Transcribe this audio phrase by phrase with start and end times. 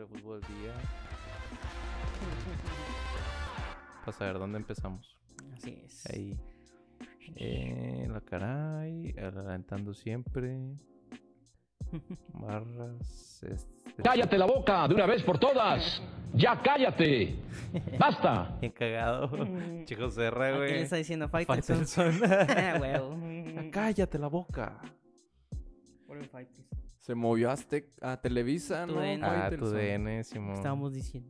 [0.00, 0.72] sobre fútbol día.
[4.04, 5.16] Para saber dónde empezamos.
[5.54, 6.06] Así es.
[6.10, 6.38] Ahí.
[7.36, 10.58] Eh, la caray, adelantando siempre.
[12.34, 13.42] Barras.
[13.42, 16.02] este- ¡Cállate la boca de una vez por todas!
[16.32, 17.36] ¡Ya cállate!
[17.98, 18.56] ¡Basta!
[18.60, 19.30] Bien cagado.
[19.84, 20.82] Chico Serra, ¿A quién le güey.
[20.82, 21.86] está diciendo Faitelson?
[21.86, 22.20] Faitelson.
[23.60, 23.64] Ah.
[23.72, 24.80] Cállate la boca.
[26.06, 26.79] Por el Faitelson.
[27.00, 29.00] Se movió a, Aztec- a Televisa, Tu ¿no?
[29.00, 29.24] DN.
[29.26, 29.66] Ah, tu.
[29.70, 30.54] DN, Simón.
[30.54, 31.28] Estábamos diciendo.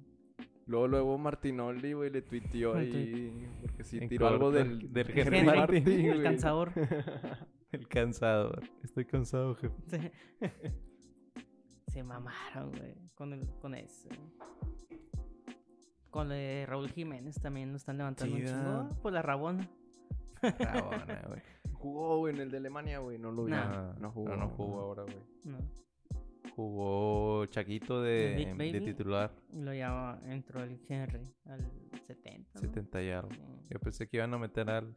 [0.66, 3.48] Luego, luego Martinoli, güey, le tuiteó Un ahí.
[3.62, 6.08] Porque sí tiró algo del, del Henry Henry Martin, Martin, güey.
[6.08, 6.72] el cansador.
[7.72, 8.62] El cansador.
[8.82, 9.74] Estoy cansado, jefe.
[9.86, 10.12] Se-
[11.92, 12.94] Se mamaron, güey.
[13.14, 14.08] Con, el, con eso.
[16.10, 18.58] Con lo de Raúl Jiménez también lo están levantando un Sí, chingo.
[18.60, 18.98] ¿verdad?
[19.00, 19.68] Por la rabona.
[20.42, 21.42] Rabona, güey.
[21.74, 23.18] Jugó, güey, en el de Alemania, güey.
[23.18, 23.52] No lo vi.
[23.52, 23.94] No.
[23.94, 24.28] No jugó.
[24.30, 25.16] No, no jugó ahora, güey.
[25.44, 25.58] No.
[26.56, 29.32] Jugó Chaquito ¿El de, titular.
[29.52, 31.60] Lo llama, entró el Henry al
[32.06, 32.50] 70.
[32.54, 32.60] ¿no?
[32.60, 33.30] 70 y algo.
[33.30, 33.40] Sí.
[33.70, 34.94] Yo pensé que iban a meter al.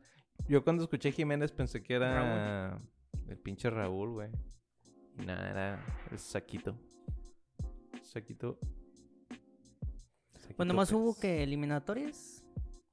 [0.47, 2.77] Yo cuando escuché Jiménez pensé que era
[3.27, 4.29] el pinche Raúl, güey.
[5.19, 6.75] Y nada, era el Saquito.
[8.01, 8.59] Saquito.
[10.31, 11.21] Saquito Pues nomás hubo Pérez.
[11.21, 12.43] que eliminatorias.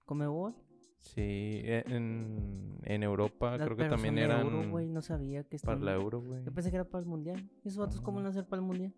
[0.04, 0.54] Comebol.
[1.00, 5.58] Sí, e- en, en Europa Las- creo que también eran Euro, güey, no sabía que
[5.58, 6.44] para estaban- la Euro, güey.
[6.44, 7.50] Yo pensé que era para el mundial.
[7.64, 8.94] ¿Y esos vatos cómo van a hacer para el mundial?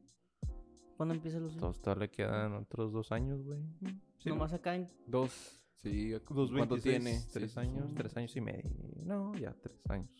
[0.97, 3.61] ¿Cuándo empiezan los Todos todavía le quedan otros dos años, güey.
[4.19, 4.34] Sí, ¿no?
[4.34, 4.86] Nomás acá en.
[5.06, 5.58] Dos.
[5.77, 7.20] Sí, Dos ¿cuánto 26, tiene?
[7.33, 7.95] Tres Sí, años, sí.
[7.97, 8.70] tres años y medio.
[9.05, 10.11] No, ya, tres años.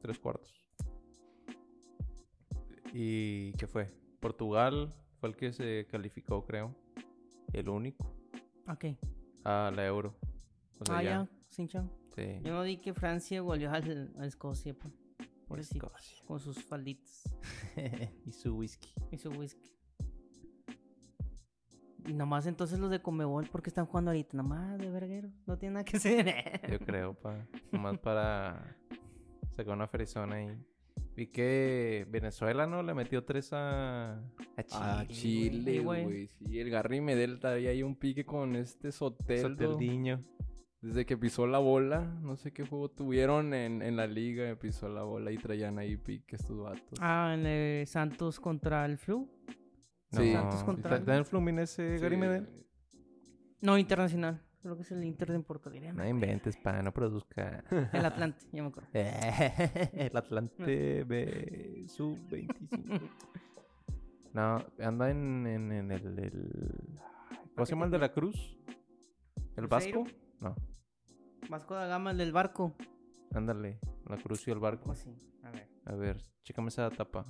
[0.00, 0.52] Tres cuartos.
[2.92, 3.86] ¿Y qué fue?
[4.20, 6.74] Portugal fue el que se calificó, creo.
[7.52, 8.12] El único.
[8.68, 8.84] Ok.
[9.44, 10.14] A la Euro.
[10.82, 11.88] O sea, ah, ya, sin chao.
[12.14, 12.40] Sí.
[12.42, 14.90] Yo no di que Francia goleó al, a Escocia, po.
[15.46, 15.86] Pobrecito.
[15.86, 16.18] Escocia.
[16.26, 17.24] Con sus falditas
[18.26, 18.92] y su whisky.
[19.10, 19.70] y su whisky.
[22.06, 24.36] Y nomás entonces los de Comebol, ¿por qué están jugando ahorita?
[24.36, 25.30] Nomás de verguero.
[25.46, 26.60] No tiene nada que hacer.
[26.70, 27.46] Yo creo, pa.
[27.70, 28.76] Nomás para
[29.56, 30.48] sacar una frizona ahí.
[31.14, 32.82] Vi que Venezuela, ¿no?
[32.82, 34.14] Le metió tres a,
[34.56, 34.82] a Chile.
[34.82, 36.04] A Chile, güey.
[36.04, 36.26] güey.
[36.26, 39.50] Sí, el Garry Medel traía ahí un pique con este Soteldo.
[39.50, 40.18] Soteldiño.
[40.82, 44.88] Desde que pisó la bola, no sé qué juego tuvieron en, en la liga, pisó
[44.88, 46.98] la bola y traían ahí pique estos vatos.
[47.00, 49.30] ah, en el Santos contra el Flu.
[50.10, 50.32] Sí.
[50.32, 52.02] Santos contra- ¿Está en el Fluminense, Sí.
[52.02, 52.48] Gary Medel?
[53.60, 54.42] No, internacional.
[54.60, 55.92] Creo que es el Inter de Porto Alegre.
[55.92, 57.64] No inventes, pa, no produzca.
[57.92, 58.88] El Atlante, ya me acuerdo.
[58.94, 63.00] el Atlante B sub-25.
[64.34, 67.00] No, anda en, en, en el, el-
[67.54, 68.56] ¿Cómo se llama el de la Cruz?
[69.56, 70.04] ¿El ¿Cruzeiro?
[70.04, 70.16] Vasco?
[70.40, 70.56] No,
[71.48, 72.74] Vasco da Gama, el del barco.
[73.34, 73.78] ándale.
[74.06, 74.82] La Cruz y el Barco.
[74.82, 75.10] ¿Cómo así?
[75.42, 75.68] A ver.
[75.84, 77.24] A ver, chécame esa tapa.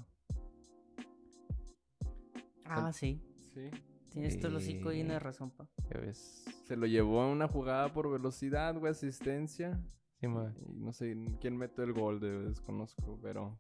[2.65, 3.21] Ah, sí.
[3.55, 3.71] Sí.
[4.11, 5.21] Tienes todo el hocico lleno de Eh.
[5.21, 5.69] razón, pa.
[5.91, 6.45] Ya ves.
[6.67, 9.81] Se lo llevó a una jugada por velocidad, güey, asistencia.
[10.21, 10.53] Sí, ma.
[10.67, 13.59] Y no sé quién metió el gol, de, desconozco, pero...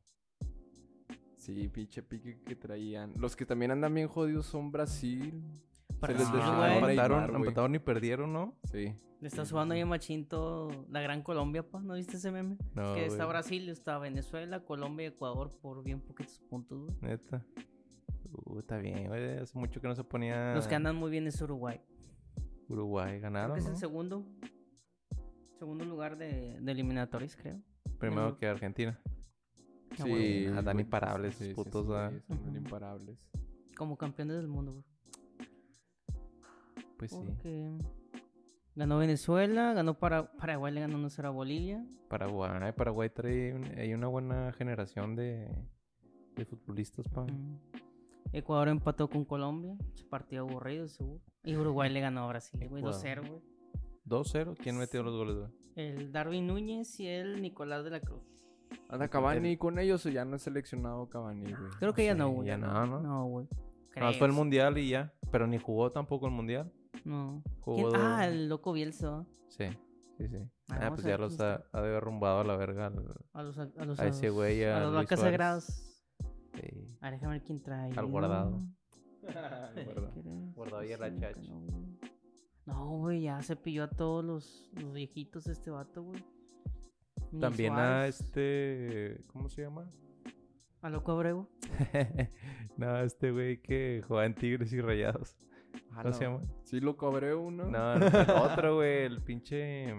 [1.37, 3.12] Sí, pinche pique que traían.
[3.17, 5.43] Los que también andan bien jodidos son Brasil.
[6.09, 6.71] Les lesionó güey.
[6.71, 7.37] Neymar, empataron, güey.
[7.43, 8.55] empataron y perdieron, ¿no?
[8.73, 8.95] Sí.
[9.21, 11.81] Le está subando ahí a Machín todo la gran Colombia, pa.
[11.81, 12.57] ¿No viste ese meme?
[12.75, 13.25] No, que está.
[13.27, 16.97] Brasil, está Venezuela, Colombia y Ecuador por bien poquitos puntos, güey.
[17.03, 17.45] Neta.
[18.33, 19.39] Uh, está bien, güey.
[19.39, 20.55] Hace mucho que no se ponía.
[20.55, 21.81] Los que andan muy bien es Uruguay.
[22.69, 23.55] Uruguay Creo ganaron.
[23.55, 24.25] que es el segundo.
[25.59, 27.61] Segundo lugar de, de eliminatorios, creo.
[27.99, 28.37] Primero No.
[28.37, 28.99] que Argentina.
[29.05, 32.57] Ah, Sí, andan imparables sí, esos sí, putos, sí, sí, Ujú.
[32.57, 33.29] imparables.
[33.77, 34.85] Como campeones del mundo, güey.
[37.11, 37.79] Pues sí.
[38.75, 41.85] Ganó Venezuela, ganó para Paraguay, le ganó 1-0 a Bolivia.
[42.09, 42.73] Paraguay.
[42.73, 45.49] Paraguay trae un- hay una buena generación de,
[46.37, 47.25] de futbolistas, pa.
[47.25, 47.59] Mm.
[48.33, 49.77] Ecuador empató con Colombia.
[49.95, 51.21] Ese Partido aburrido, seguro.
[51.45, 52.81] Y Uruguay le ganó a Brasil, güey.
[52.83, 53.03] Ecuador.
[53.05, 53.43] 2-0, güey.
[54.07, 54.57] 2-0.
[54.62, 55.51] ¿Quién metió los goles, güey?
[55.77, 58.23] El Darwin Núñez y el Nicolás de la Cruz.
[58.89, 61.71] ¿Anda Cavani con ellos o ya no es seleccionado Cavani, güey?
[61.79, 62.49] Creo que ya sé, no, güey.
[62.49, 63.00] ya no, ¿no?
[63.00, 63.47] No, güey.
[64.00, 65.12] Más fue el mundial y ya.
[65.31, 66.73] Pero ni jugó tampoco el mundial.
[67.04, 67.43] No.
[67.60, 68.00] Jugó ¿Quién?
[68.02, 69.10] Ah, el loco Bielsa.
[69.10, 69.26] ¿va?
[69.49, 69.64] Sí,
[70.19, 70.37] sí, sí.
[70.69, 72.94] Ah, Ah, pues ya los ha, ha de haber rumbado a la verga al,
[73.32, 74.64] A los, a los, a ese los- güey.
[74.64, 75.32] A Luis vacas Suárez.
[75.32, 76.04] sagradas.
[76.54, 76.96] Sí.
[77.00, 77.93] A ver, déjame ver quién trae.
[77.96, 78.58] Al guardado.
[80.14, 80.54] ¿Quieres?
[80.54, 81.52] Guardado y a la chacha.
[82.66, 83.22] no, güey.
[83.22, 86.22] Ya se pilló a todos los, los viejitos este vato, güey.
[87.40, 89.25] También a este.
[89.28, 89.88] ¿Cómo se llama?
[90.82, 91.49] A Loco Abreu.
[92.76, 95.37] no, este güey que juega en Tigres y Rayados.
[95.93, 96.41] Ah, ¿Cómo se llama?
[96.65, 97.65] Sí lo cobré uno.
[97.67, 99.93] No, no, el otro, güey, el pinche.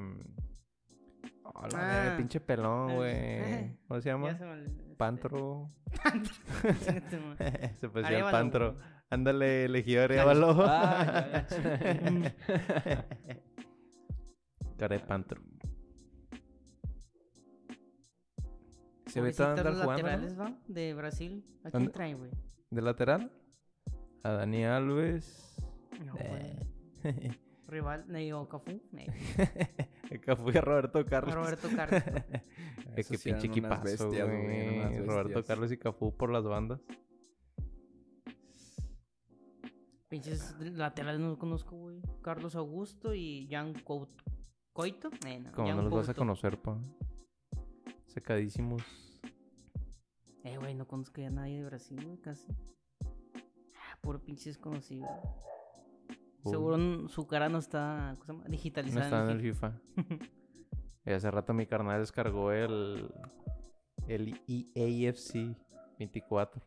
[1.44, 1.78] oh, la
[2.08, 2.12] Ah.
[2.12, 3.12] el pinche pelón, El- güey.
[3.14, 4.38] eh, ¿Cómo se llama?
[4.38, 5.68] Se este, Pantro.
[6.04, 6.24] Man.
[7.80, 8.75] se parecía Arévalo, Pantro.
[9.10, 10.56] Ándale, elegí Arevalo.
[10.66, 11.46] Ah,
[14.78, 15.42] Cara de pantro.
[19.06, 20.08] Se ve Pobrecita, andar los jugando.
[20.08, 20.36] laterales.
[20.68, 21.46] De Brasil.
[21.64, 22.31] ¿A quién trae, güey?
[22.72, 23.31] De lateral.
[24.24, 25.56] A Dani Alves.
[26.03, 26.57] No, Eh.
[27.01, 27.13] güey.
[27.67, 28.81] Rival, Neo Cafú.
[28.91, 29.07] Ney.
[30.13, 31.33] Acá fui a Roberto Carlos.
[31.33, 32.03] Roberto Carlos.
[32.95, 34.79] Es que sí eran pinche equipazo, bestias, güey, güey.
[34.79, 35.44] unas Roberto.
[35.45, 36.81] Carlos y Cafú por las bandas.
[40.09, 42.01] Pinches laterales no los conozco, güey.
[42.21, 44.13] Carlos Augusto y Jan Couto.
[44.73, 45.09] ¿Coito?
[45.25, 46.77] Eh, no, Como Jan no los vas a conocer, pa.
[48.07, 48.83] Secadísimos.
[50.44, 52.47] Eh, güey, no conozco ya a nadie de Brasil, güey, casi.
[53.75, 55.07] Ah, Puro pinche desconocido.
[56.45, 58.44] Seguro su cara no está ¿cómo se llama?
[58.45, 59.06] No digitalizada.
[59.06, 59.74] está en el FIFA.
[61.06, 63.10] Y hace rato mi carnal descargó el.
[64.07, 65.54] El EAFC
[66.00, 66.62] 24.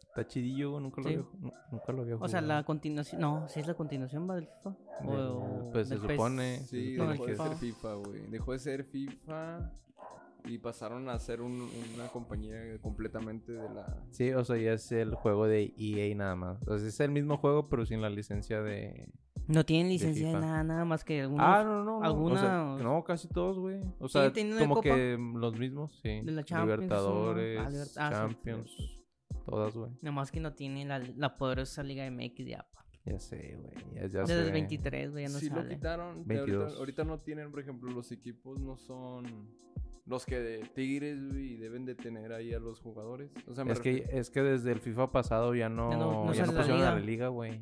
[0.00, 1.14] Está chidillo, güey, Nunca lo, Sí.
[1.14, 3.20] había, nunca lo había O sea, la continuación.
[3.20, 4.76] No, si es la continuación, va del FIFA.
[5.06, 6.60] O, pues se supone.
[6.60, 8.26] Sí, No, dejó de ser FIFA, güey.
[8.30, 9.72] Dejó de ser FIFA
[10.44, 14.04] y pasaron a ser un- una compañía completamente de la...
[14.10, 16.66] Sí, o sea, ya es el juego de EA nada más.
[16.68, 19.08] O sea, es el mismo juego, pero sin la licencia de.
[19.46, 21.96] No tienen licencia de nada, nada más que algunos Ah, no, no, no.
[21.98, 23.80] O sea, algunas- no, casi todos, güey.
[23.98, 26.20] O sea, como que los mismos, sí.
[26.22, 27.58] De la Champions, Libertadores.
[27.60, 29.04] Ah, Libert- ah, sí, Champions.
[29.46, 29.90] Todas, güey.
[30.00, 32.66] Nada más que no tienen la, la poderosa Liga MX ya.
[32.72, 32.84] pa.
[33.04, 33.94] Ya sé, güey.
[33.94, 34.46] Ya, ya Desde sé.
[34.46, 35.74] el 23, güey, ya no sí lo sale.
[35.74, 36.26] quitaron.
[36.26, 36.62] de 22.
[36.64, 39.24] Ahorita, ahorita no tienen, por ejemplo, los equipos no son
[40.06, 43.30] los que de Tigres, güey, deben de tener ahí a los jugadores.
[43.46, 46.24] O sea, me Es que, es que desde el FIFA pasado ya no, Ya no-
[46.26, 47.06] no ya no la pusieron a la liga.
[47.06, 47.60] liga, güey.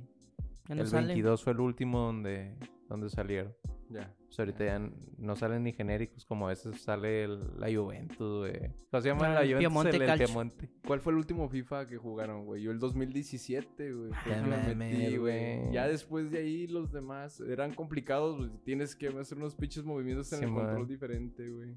[0.69, 1.06] Ya no el sale.
[1.09, 2.55] 22 fue el último donde,
[2.89, 3.53] donde salieron.
[3.91, 4.11] Ya.
[4.29, 8.39] O sea, ahorita ya no salen ni genéricos como a veces sale el- la Juventus,
[8.41, 8.71] güey.
[8.91, 9.59] ¿Cómo se llama Ah, la Juventus?
[9.59, 10.27] Piemonte el, el Calcio.
[10.29, 10.71] Piemonte.
[10.87, 12.62] ¿Cuál fue el último FIFA que jugaron, güey?
[12.62, 14.11] Yo el 2017, güey.
[14.27, 15.59] Ya me metí, güey.
[15.59, 15.73] güey.
[15.73, 18.50] Ya después de ahí los demás eran complicados, güey.
[18.65, 20.65] Tienes que hacer unos pinches movimientos en Sí, el man.
[20.67, 21.77] control diferente, güey.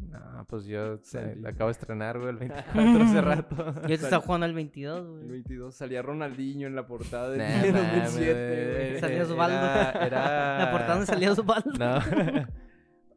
[0.00, 0.98] No, pues yo
[1.40, 3.74] la acabo de estrenar, güey, el 24 hace rato.
[3.82, 5.28] Ya te está jugando al 22, El güey.
[5.28, 7.46] 22 salía Ronaldinho en la portada del Nah,
[7.82, 9.00] 2007, mames, güey.
[9.00, 9.56] Salía Osvaldo.
[9.56, 10.58] Era, era...
[10.64, 11.72] La portada donde salía Osvaldo.
[11.78, 12.46] No.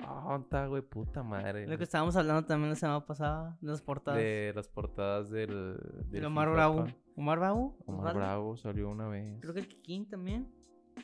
[0.01, 0.81] Ah, ¿dónde está, güey?
[0.81, 1.67] Puta madre.
[1.67, 4.19] Lo que estábamos hablando también la semana pasada, de las portadas.
[4.19, 5.77] De las portadas del...
[6.05, 6.87] De del Omar FIFA, Bravo.
[7.17, 7.77] ¿Omar Bravo?
[7.85, 8.19] Omar Osvaldo.
[8.19, 9.37] Bravo salió una vez.
[9.41, 10.49] Creo que el Kikín también.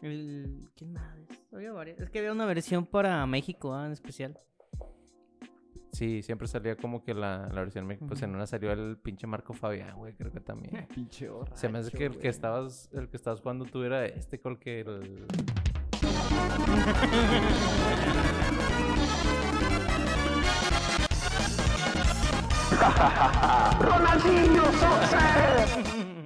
[0.01, 0.69] El...
[0.75, 1.04] ¿Quién más?
[1.51, 2.00] Había varias.
[2.00, 4.39] Es que había una versión para México, ah, en especial.
[5.96, 8.08] Sí, siempre salía como que la, la versión México.
[8.08, 10.86] Pues en una salió el pinche Marco Fabián, güey, creo que también.
[10.94, 14.06] Pinche Se me hace que el que borracho, estabas, el que estabas jugando tú era
[14.06, 14.86] este, con que el...
[14.86, 15.30] güey.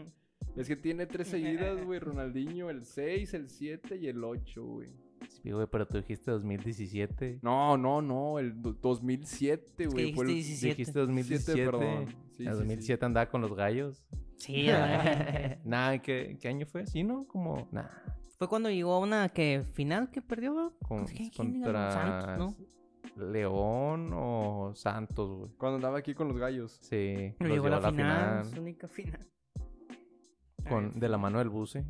[0.56, 2.00] Es que tiene tres seguidas, güey.
[2.00, 5.08] Ronaldinho, el 6, el 7 y el 8, güey.
[5.27, 7.39] Sí, güey, pero tú dijiste 2017.
[7.42, 10.13] No, no, no, el do- 2007, Es que güey.
[10.13, 10.75] fue el- dijiste 17.
[10.75, 11.66] Dijiste 2017.
[11.66, 12.06] perdón.
[12.31, 14.06] Sí, en sí, 2007 andaba con los gallos.
[14.38, 14.68] Sí.
[15.66, 16.86] Nah, ¿qué, ¿qué año fue?
[16.88, 17.25] ¿Sí, no?
[17.27, 17.68] Como...
[17.71, 17.88] Nah.
[18.38, 20.74] Fue cuando llegó a una que final que perdió.
[20.88, 21.80] Con, ¿Quién- quién le ganó?
[21.80, 22.57] contra Santos,
[23.18, 23.25] ¿no?
[23.31, 25.51] León o Santos, güey.
[25.57, 26.80] Cuando andaba aquí con los gallos.
[26.81, 29.19] Sí, Pero llegó a la final, su única final.
[30.69, 31.83] Con, ver, de la mano del buce.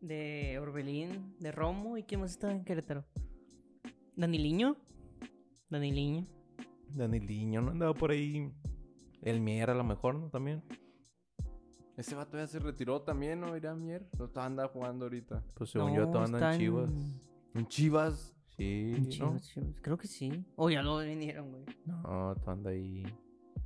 [0.00, 3.04] De Orbelín, de Romo, ¿y quién más estaba en Querétaro?
[4.14, 4.76] Daniliño.
[5.68, 6.26] Daniliño.
[6.94, 7.70] Daniliño, ¿no?
[7.72, 8.52] Andaba por ahí.
[9.22, 10.28] El Mier a lo mejor, ¿no?
[10.30, 10.62] También.
[11.96, 13.56] Ese vato ya se retiró también, ¿no?
[13.56, 14.08] Irá Mier.
[14.18, 15.42] No está anda jugando ahorita.
[15.54, 16.90] Pues según No, yo, todo anda está en Chivas.
[17.54, 18.36] En Chivas.
[18.56, 19.08] Sí, en ¿no?
[19.08, 19.80] Chivas, Chivas.
[19.82, 20.44] Creo que sí.
[20.54, 21.64] O ya lo vinieron, güey.
[21.84, 23.04] No, todo anda ahí.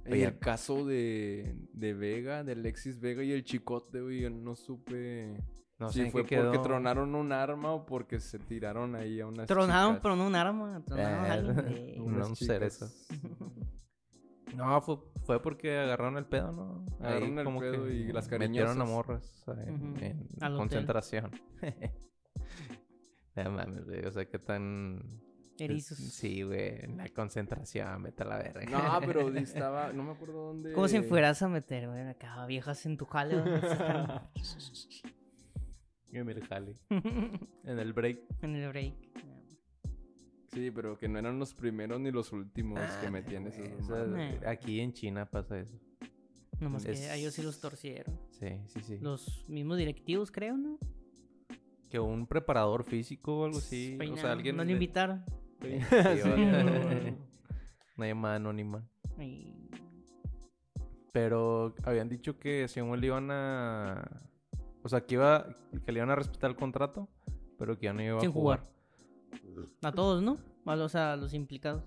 [0.07, 0.25] Y Oye.
[0.25, 5.37] el caso de, de Vega, de Alexis Vega y el Chicote, güey, yo no supe
[5.83, 6.63] No sé en fue qué porque quedó.
[6.63, 10.03] tronaron un arma o porque se tiraron ahí a unas Tronaron, chicas.
[10.03, 10.83] pero no un arma.
[10.85, 12.57] Tronaron Eh, algo de- no, Unas un chicas.
[12.57, 12.91] cerezo.
[14.55, 16.85] No, fue, fue porque agarraron el pedo, ¿no?
[17.01, 18.89] Agarraron el pedo y las Metieron a cariñosas.
[18.89, 21.31] morras Ujú, en al concentración.
[23.37, 24.05] no mames, güey.
[24.05, 25.03] O sea, qué tan...
[25.59, 25.97] Erizos.
[25.99, 26.85] Sí, güey.
[26.85, 28.65] En la concentración, vete a la verga.
[29.01, 30.73] No, pero estaba, no me acuerdo dónde.
[30.73, 32.01] ¿Cómo si fueras a meter, güey?
[32.09, 33.37] Acá, viejas en tu jale.
[36.13, 36.23] Güey.
[36.23, 36.75] En el jale.
[37.65, 38.19] En el break.
[38.43, 38.95] en el break.
[40.53, 43.67] Sí, pero que no eran los primeros ni los últimos que metían esos.
[43.81, 45.79] O sea, aquí en China pasa eso.
[46.61, 48.19] Nomás Es- que a ellos sí los torcieron.
[48.31, 48.99] Sí, sí, sí.
[49.01, 50.79] Los mismos directivos, creo, ¿no?
[51.89, 53.99] Que un preparador físico o algo así.
[54.01, 54.57] o sea, alguien...
[54.57, 55.25] No le invitaron.
[55.63, 57.15] Sí, Sí, va-
[57.97, 58.87] Una llamada anónima.
[61.13, 64.23] Pero habían dicho que según le iban a,
[64.83, 65.47] O sea, que iba,
[65.85, 67.09] que le iban a respetar el contrato,
[67.59, 68.63] pero que ya no iba Sin a jugar.
[69.83, 70.39] A todos, ¿no?
[70.67, 71.85] A los, a los implicados.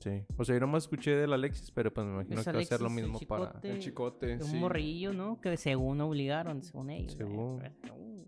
[0.00, 0.22] Sí.
[0.36, 2.64] O sea, yo nomás escuché del Alexis, pero pues me imagino Es que va a
[2.64, 3.46] ser lo Alexis, el mismo para.
[3.52, 3.70] chicote.
[3.70, 4.56] El chicote, Un sí.
[4.56, 5.40] morrillo, ¿no?
[5.40, 7.12] Que según obligaron, según ellos.
[7.12, 7.62] Según.
[7.90, 8.24] Uh.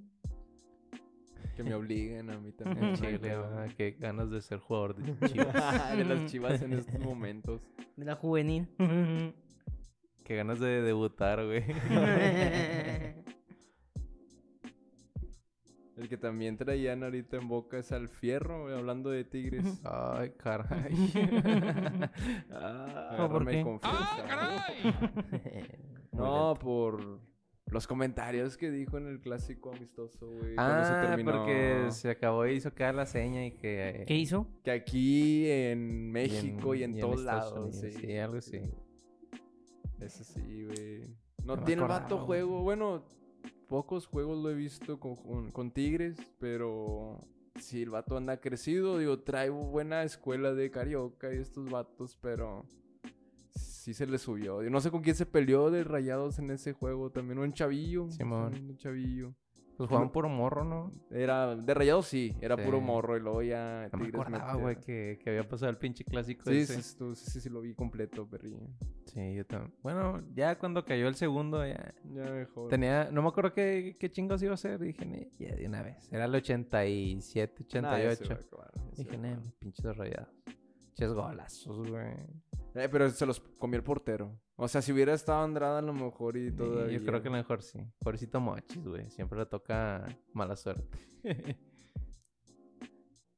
[1.54, 2.94] Que me obliguen a mí también.
[2.94, 5.96] Chile, ah, qué ganas de ser jugador de Chivas.
[5.96, 7.60] de las chivas en estos momentos.
[7.96, 8.68] De la juvenil.
[10.24, 11.64] qué ganas de debutar, güey.
[15.96, 19.64] El que también traían ahorita en boca es al fierro, güey, hablando de tigres.
[19.84, 20.94] Ay, caray.
[22.52, 23.62] ah, ¿por qué?
[23.62, 24.66] confianza.
[26.12, 27.20] No, por
[27.66, 30.54] los comentarios que dijo en el clásico amistoso, güey.
[30.54, 31.32] cuando se Ah, terminó.
[31.32, 34.04] porque se acabó y hizo quedar la seña y que...
[34.06, 34.46] ¿Qué hizo?
[34.64, 37.76] Que aquí en México y en, todos lados.
[37.78, 38.62] Sí, sí, algo así.
[40.00, 41.02] Eso sí, güey.
[41.44, 42.62] No, tiene el vato juego.
[42.62, 43.04] Bueno,
[43.68, 47.20] pocos juegos lo he visto con, con- con Tigres, pero
[47.60, 48.98] sí, el vato anda crecido.
[48.98, 52.64] Digo, trae buena escuela de carioca y estos vatos, pero
[53.54, 54.62] sí se le subió.
[54.62, 57.10] Yo no sé con quién se peleó de rayados en ese juego.
[57.10, 58.10] También un chavillo.
[58.10, 58.54] Simón.
[58.54, 59.34] Un chavillo.
[59.76, 60.90] Pues jugaban puro morro, ¿no?
[61.10, 62.62] Era, de rayados sí, era Sí.
[62.62, 66.02] puro morro y luego ya No me acordaba, güey, que, que había pasado el pinche
[66.02, 66.80] clásico Sí, ese.
[66.82, 68.56] sí, sí, sí, sí, lo vi completo, perrillo.
[69.16, 69.72] Sí, yo también.
[69.82, 72.68] Bueno, ya cuando cayó el segundo, ya Ya mejor.
[72.68, 73.08] tenía...
[73.10, 74.78] No me acuerdo qué, qué chingos iba a ser.
[74.78, 76.06] Dije, "Ne, ya de una vez.
[76.12, 78.28] Era el 87, Nah, ya se 88.
[78.28, 80.28] va a acabar, ya se Dije, ne, pinches rayados.
[80.84, 82.12] Pinches golazos, güey.
[82.74, 84.38] Eh, pero se los comió el portero.
[84.56, 86.98] O sea, si hubiera estado Andrada a lo mejor y Sí, todavía.
[86.98, 87.78] Yo creo que a lo mejor sí.
[87.98, 89.08] Pobrecito Mochis, güey.
[89.08, 90.98] Siempre le toca mala suerte.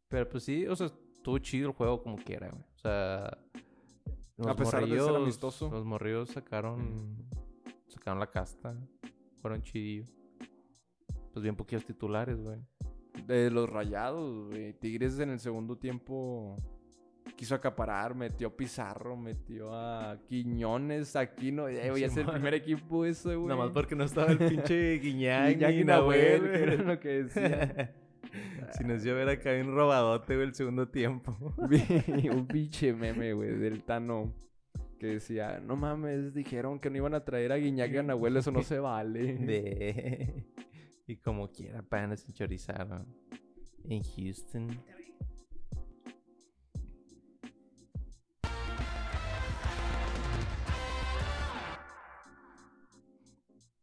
[0.09, 2.63] Pero pues sí, o sea, estuvo chido el juego como quiera, güey.
[2.63, 3.39] O sea,
[4.47, 5.71] los pesar de ser amistoso.
[5.71, 7.17] Los morrillos sacaron,
[7.89, 8.77] sacaron la casta.
[9.41, 10.13] Fueron chidillos.
[11.33, 12.59] Pues bien poquitos titulares, güey.
[13.27, 14.73] De los rayados, güey.
[14.75, 16.57] Tigres en el segundo tiempo
[17.39, 21.69] quiso acaparar, metió Pizarro, metió a Quiñones, Aquino.
[21.69, 23.49] Eh, güey, es el primer equipo ese, güey.
[23.49, 27.01] Nada más porque no estaba el pinche Guiñac ni y Nahuel, Nahuel, que era lo
[27.01, 27.95] que decía.
[28.77, 31.37] si nos dio a ver acá bien robadote, güey, el segundo tiempo.
[32.33, 34.33] Un pinche meme, güey, del Tano.
[34.99, 38.37] Que decía, no mames, dijeron que no iban a traer a Guiñac y a Nahuel,
[38.37, 39.35] eso no se vale.
[39.39, 40.45] De...
[41.07, 43.07] y como quiera, panes sin chorizar, ¿no?
[43.85, 44.69] En Houston.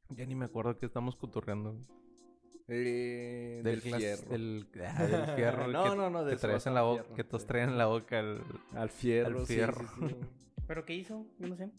[0.10, 1.78] Ya ni me acuerdo que estamos cotorreando.
[2.68, 4.30] Eh, Del, del fierro.
[4.30, 5.68] Del, ah, del fierro.
[5.72, 7.48] No, que, no, no, de que traes en la boca, Fierro, que todos sí.
[7.48, 8.20] traen en la boca.
[8.74, 9.88] Al fierro, Al fierro.
[10.00, 10.16] sí, sí.
[10.68, 11.26] ¿Pero qué hizo?
[11.38, 11.70] Yo no sé.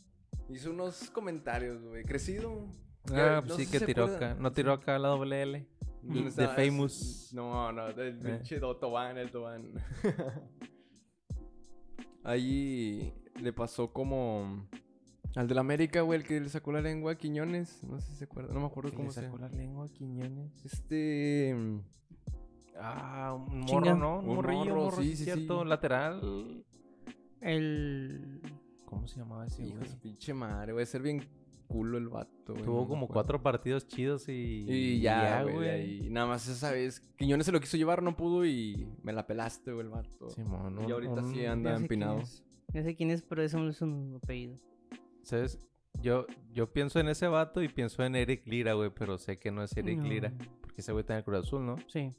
[0.49, 2.05] Hizo unos comentarios, güey.
[2.05, 2.67] Crecido.
[3.13, 4.35] Ah, No pues sé sí que tiró acá.
[4.39, 5.67] No tiró acá la doble L.
[6.03, 6.49] ¿Dónde De?
[6.49, 7.31] Famous.
[7.35, 8.35] No, no, del Eh.
[8.37, 9.73] pinche do- Tobán, el Tobán.
[12.23, 14.69] Ahí le pasó como
[15.37, 17.83] al del América, güey, el que le sacó la lengua a Quiñones.
[17.85, 19.85] No sé si se acuerda, no me acuerdo Que cómo le se sacó la lengua
[19.85, 20.65] a Quiñones.
[20.65, 21.55] Este.
[22.79, 23.95] Ah, un morro, Chinga.
[23.95, 24.19] ¿no?
[24.21, 25.63] Un Un morrillo, morro, morro, sí, sí, sí, cierto.
[25.63, 25.69] sí.
[25.69, 26.65] Lateral.
[27.41, 28.41] El.
[28.85, 29.91] ¿Cómo se llamaba ese Hijo güey?
[30.01, 30.87] pinche madre, güey.
[30.87, 31.25] Ser bien
[31.67, 32.59] culo el vato, güey.
[32.61, 34.65] no Tuvo como cuatro partidos chidos y...
[34.69, 36.07] Y ya, güey.
[36.07, 37.01] Y nada más esa vez.
[37.17, 40.31] Quiñones se lo quiso llevar, no pudo y me la pelaste, güey, el vato.
[40.31, 42.21] Simón, y un- ahorita sí un- anda empinado.
[42.21, 42.45] es.
[42.73, 44.55] Ya sé quién es, pero eso no es un apellido.
[45.27, 45.59] ¿Sabes?
[46.01, 49.51] Yo, yo pienso en ese vato y pienso en Eric Lira, güey, pero sé que
[49.51, 50.05] no es Eric No.
[50.09, 50.33] Lira.
[50.61, 51.77] Porque ese güey está en el Cruz Azul, ¿no?
[51.89, 52.13] Sí.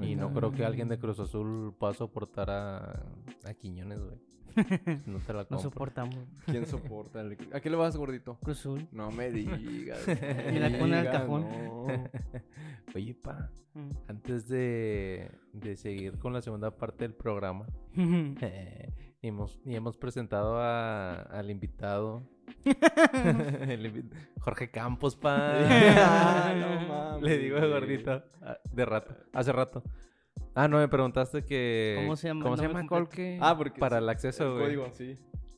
[0.00, 3.02] Y no creo que alguien de Cruz Azul pueda soportar a,
[3.44, 4.18] a Quiñones, güey.
[5.06, 5.58] No te la No compro.
[5.58, 6.16] soportamos.
[6.46, 7.20] ¿Quién soporta?
[7.20, 8.38] el- ¿A qué le vas, gordito?
[8.42, 8.86] Cruz Azul.
[8.92, 10.06] No me digas.
[10.06, 11.42] Me la pone al cajón.
[11.64, 11.86] no.
[12.94, 13.90] Oye, pa, Mm.
[14.08, 17.66] antes de, de seguir con la segunda parte del programa,
[19.22, 22.22] y hemos, y hemos presentado a- al invitado.
[22.64, 24.10] El invi-
[24.40, 25.36] Jorge Campos, pa.
[25.60, 27.70] Ah, no Le digo a güey.
[27.72, 28.22] gordito.
[28.42, 29.14] ah, De rato.
[29.32, 29.82] Hace rato.
[30.54, 31.96] Ah, no, me preguntaste que.
[32.00, 32.86] ¿Cómo se llama ¿Cómo el se llama?
[32.86, 33.38] Colque?
[33.40, 34.64] Ah, porque Para sí, el acceso, el güey.
[34.64, 35.14] código, sí.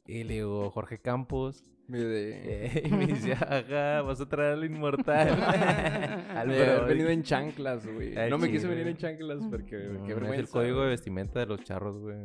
[0.07, 1.65] Y le digo, Jorge Campos.
[1.93, 5.29] Eh, y me dice, ajá, vas a traer al inmortal.
[5.43, 6.87] al haber bro.
[6.87, 8.15] venido en chanclas, güey.
[8.31, 10.89] No me quiso venir en chanclas porque Mm, qué es el código de güey.
[10.91, 12.25] vestimenta de los charros, güey.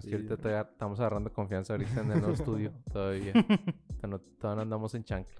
[0.00, 0.14] Es que Sí.
[0.16, 2.72] ahorita todavía estamos agarrando confianza ahorita en el nuevo estudio.
[2.92, 3.32] Todavía.
[3.32, 5.34] Todavía no, todavía no andamos en chancla.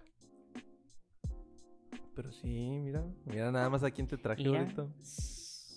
[2.14, 3.04] Pero sí, mira.
[3.26, 4.86] Mira nada más a quién te traje ahorita.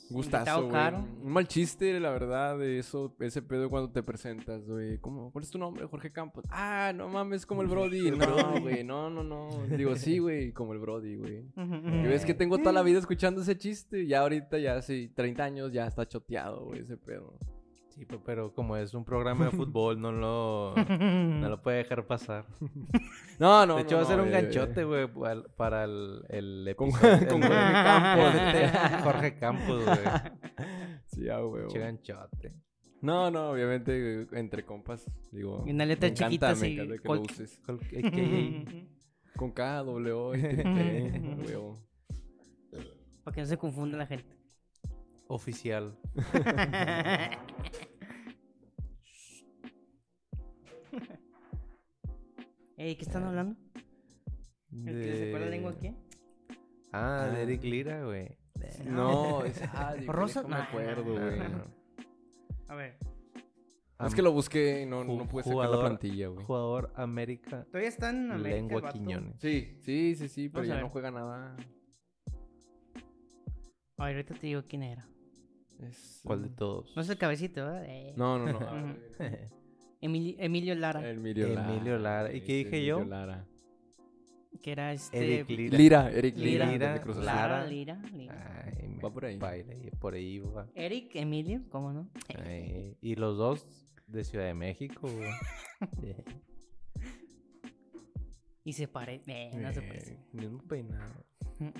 [0.09, 0.71] Gustazo, Invitado güey.
[0.71, 1.05] caro.
[1.21, 4.99] Un mal chiste, la verdad, de eso, ese pedo cuando te presentas, güey.
[4.99, 5.31] ¿Cómo?
[5.33, 5.85] ¿Cuál es tu nombre?
[5.85, 6.45] Jorge Campos.
[6.49, 8.11] Ah, no mames, como el Brody.
[8.11, 9.49] no, güey, no, no, no.
[9.75, 11.43] Digo, sí, güey, como el Brody, güey.
[11.57, 14.07] Y ves que tengo toda la vida escuchando ese chiste.
[14.07, 17.37] Ya ahorita, ya sí, 30 años, ya está choteado, güey, ese pedo.
[17.97, 22.45] Sí, pero como es un programa de fútbol, no lo, no lo puede dejar pasar.
[23.39, 25.07] No, no, de hecho, no, va a ser no, un eh, ganchote, güey,
[25.57, 27.27] para el, el Con- episodio.
[27.27, 29.03] con el- Jorge Campos.
[29.03, 29.97] Jorge Campos, güey.
[31.05, 31.65] Sí, ah, güey.
[31.71, 32.55] Ganchote.
[33.01, 35.63] No, no, obviamente, entre compas, digo.
[35.67, 37.61] Y una letra me encanta, chiquita me encanta que lo uses.
[37.67, 38.87] AKA.
[39.35, 41.77] Con K, W, O y triple huevo.
[43.23, 44.35] Para que no se confunda la gente.
[45.27, 45.95] Oficial.
[52.77, 53.55] Ey, ¿qué están hablando?
[54.71, 55.95] ¿El que le sacó la lengua aquí?
[56.91, 57.41] Ah, de Ah.
[57.41, 58.37] Eric Lira, güey.
[58.85, 59.59] No, es.
[59.73, 61.39] Ah, Rosa- no me acuerdo, güey.
[61.39, 61.63] no, no.
[62.67, 62.97] A ver.
[64.05, 66.45] Es que lo busqué y no, Ju- no pude sacar la plantilla, güey.
[66.45, 68.55] Jugador América Todavía está en América.
[68.55, 68.93] Lengua vato.
[68.93, 69.39] Quiñones.
[69.41, 71.55] Sí, sí, sí, sí, pero Vamos a ya no juega nada.
[73.97, 75.07] Ay, ahorita te digo quién era.
[75.79, 76.95] Es, ¿Cuál de todos?
[76.95, 77.85] No es el cabecito, ¿verdad?
[77.87, 78.95] Eh, No, no, no.
[80.01, 81.09] Emili- Emilio Lara.
[81.09, 81.73] Emilio Lara.
[81.73, 82.33] Emilio Lara.
[82.33, 82.97] ¿Y qué dije yo?
[82.97, 83.45] Emilio Lara.
[84.61, 85.39] Que era este.
[85.41, 85.77] Eric Lira.
[85.77, 86.71] Lira, Eric Lira.
[86.71, 87.25] Lira, Azul.
[87.25, 87.65] Lara.
[87.65, 88.63] Lira, Lira.
[88.65, 89.37] Ay, Va por ahí.
[89.37, 90.67] baila, y por ahí va.
[90.75, 92.09] Eric, Emilio, ¿cómo no?
[92.45, 93.67] Ay, y los dos
[94.07, 95.07] de Ciudad de México.
[98.63, 99.21] Y se pare.
[99.27, 100.13] Eh, no se parece.
[100.13, 101.13] Eh, Mismo peinado.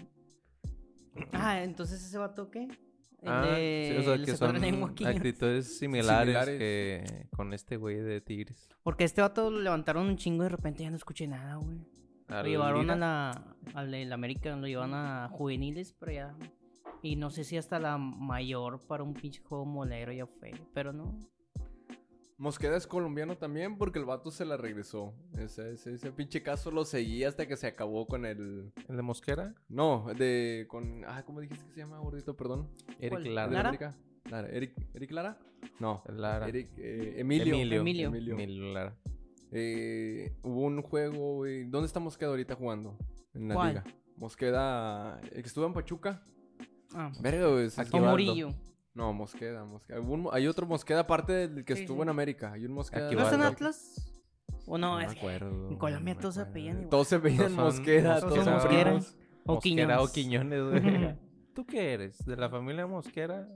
[1.33, 2.67] Ah, entonces ese vato qué?
[3.21, 6.59] El Ah, de- sí, o sea, que la son actitudes similares, Similares.
[6.59, 8.69] que con este güey de Tigres.
[8.83, 11.79] Porque este vato lo levantaron un chingo y de repente ya no escuché nada, güey.
[12.29, 12.93] Lo llevaron Lira.
[12.93, 13.55] a la.
[13.73, 16.35] Al del América, lo llevaron a juveniles, pero ya.
[17.01, 20.53] Y no sé si hasta la mayor para un pinche juego molero ya fue.
[20.73, 21.17] Pero no.
[22.37, 25.13] Mosqueda es colombiano también porque el vato se la regresó.
[25.37, 28.71] Ese, ese, ese pinche caso lo seguí hasta que se acabó con el...
[28.87, 29.55] ¿El de Mosquera?
[29.69, 30.67] No, de...
[30.69, 31.03] con...
[31.05, 32.37] Ah, ¿cómo dijiste que se llama, gordito?
[32.37, 32.69] Perdón.
[32.99, 33.21] Eric ¿Cuál?
[33.23, 33.51] ¿El de Lara.
[33.51, 33.69] ¿Lara?
[33.69, 33.97] América?
[34.29, 34.49] Lara.
[34.49, 35.39] ¿Eric, ¿Eric Lara?
[35.79, 36.03] No.
[36.07, 36.47] Lara.
[36.47, 37.55] Eric, eh, Emilio.
[37.55, 37.79] Emilio.
[37.81, 38.07] Emilio.
[38.09, 38.33] Emilio.
[38.35, 38.95] Emilio Lara.
[39.51, 41.63] Eh, hubo un juego, güey.
[41.63, 42.99] ¿Dónde está Mosqueda ahorita jugando?
[43.33, 43.67] En la ¿Cuál?
[43.69, 43.83] liga.
[44.15, 45.19] Mosqueda...
[45.21, 46.23] El que estuvo en Pachuca.
[46.93, 47.67] Ah, Verga, güey.
[47.77, 47.99] Aquí.
[47.99, 48.53] Murillo.
[48.97, 50.01] No, Mosqueda, Mosqueda.
[50.01, 52.01] Un hay otro Mosqueda aparte del que Sí, estuvo sí.
[52.03, 52.51] en América.
[52.51, 53.05] Hay un Mosqueda.
[53.05, 53.41] Aquí ¿No está en.
[53.43, 54.11] Atlas?
[54.65, 54.95] ¿O no?
[54.95, 55.69] No es me acuerdo.
[55.69, 56.89] en Colombia no todos se apellidan igual.
[56.89, 58.91] Todos se son- Mosqueda, todos son Mosquera.
[59.45, 60.11] O Mosquera o Quiñones.
[60.11, 61.15] Quiñones, güey.
[61.53, 62.25] ¿Tú qué eres?
[62.25, 63.47] ¿De la familia Mosquera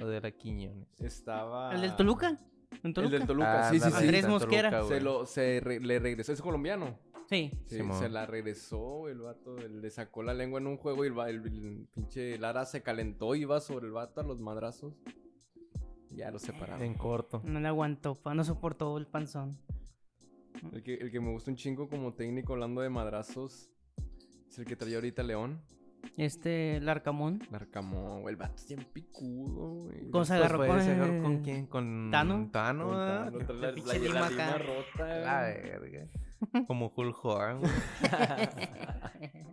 [0.00, 0.86] o de la Quiñones?
[1.00, 1.74] Estaba...
[1.74, 2.38] ¿El del Toluca?
[2.82, 3.96] ¿En El del Toluca, Ah, sí, sí, sí.
[3.96, 4.70] Andrés Mosquera.
[4.70, 6.98] Toluca, Se, lo, se re- le regresó, es colombiano.
[7.28, 7.50] Sí.
[7.66, 11.18] Sí, se la regresó el vato, le sacó la lengua en un juego y el,
[11.18, 14.94] el- el pinche Lara se calentó, iba sobre el vato a los madrazos.
[16.10, 16.82] Y Ya lo separaron.
[16.82, 17.40] En corto.
[17.44, 19.56] No le aguantó, no soportó el panzón.
[20.72, 23.70] El que, el que me gusta un chingo como técnico hablando de madrazos
[24.48, 25.60] es el que traía ahorita León.
[26.16, 27.40] Este, el Arcamón.
[27.50, 30.10] Larcamón, güey, el vato es bien picudo, güey.
[30.10, 31.66] ¿Cómo se Pues agarró fue con, el- ¿Con quién?
[31.66, 32.48] ¿Con ¿Tano?
[32.52, 32.94] Tano, Con.
[32.96, 34.58] Tano, la, El la- la acá.
[34.58, 36.06] rota, La verga.
[36.66, 37.72] Como Hulk Hogan, güey.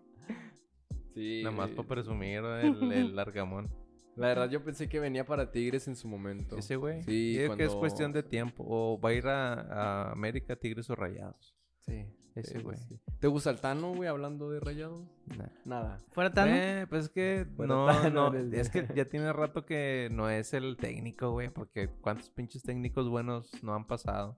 [1.13, 3.69] Sí, Nada más para presumir el, el largamón.
[4.15, 6.57] La verdad, yo pensé que venía para Tigres en su momento.
[6.57, 7.03] Ese güey.
[7.03, 8.63] Sí, digo que es cuestión de tiempo.
[8.67, 11.55] O va a ir a, a América, Tigres o Rayados.
[11.79, 12.77] Sí, Ese güey.
[12.77, 12.99] sí.
[13.19, 15.01] ¿Te gusta el Tano, güey, hablando de rayados?
[15.25, 15.47] Nah.
[15.65, 15.97] Nada.
[16.11, 16.51] ¿Fuera Tano?
[16.53, 20.29] Eh, pues es que no, Tano, no, desde- es que ya tiene rato que no
[20.29, 24.37] es el técnico, güey, porque cuántos pinches técnicos buenos no han pasado.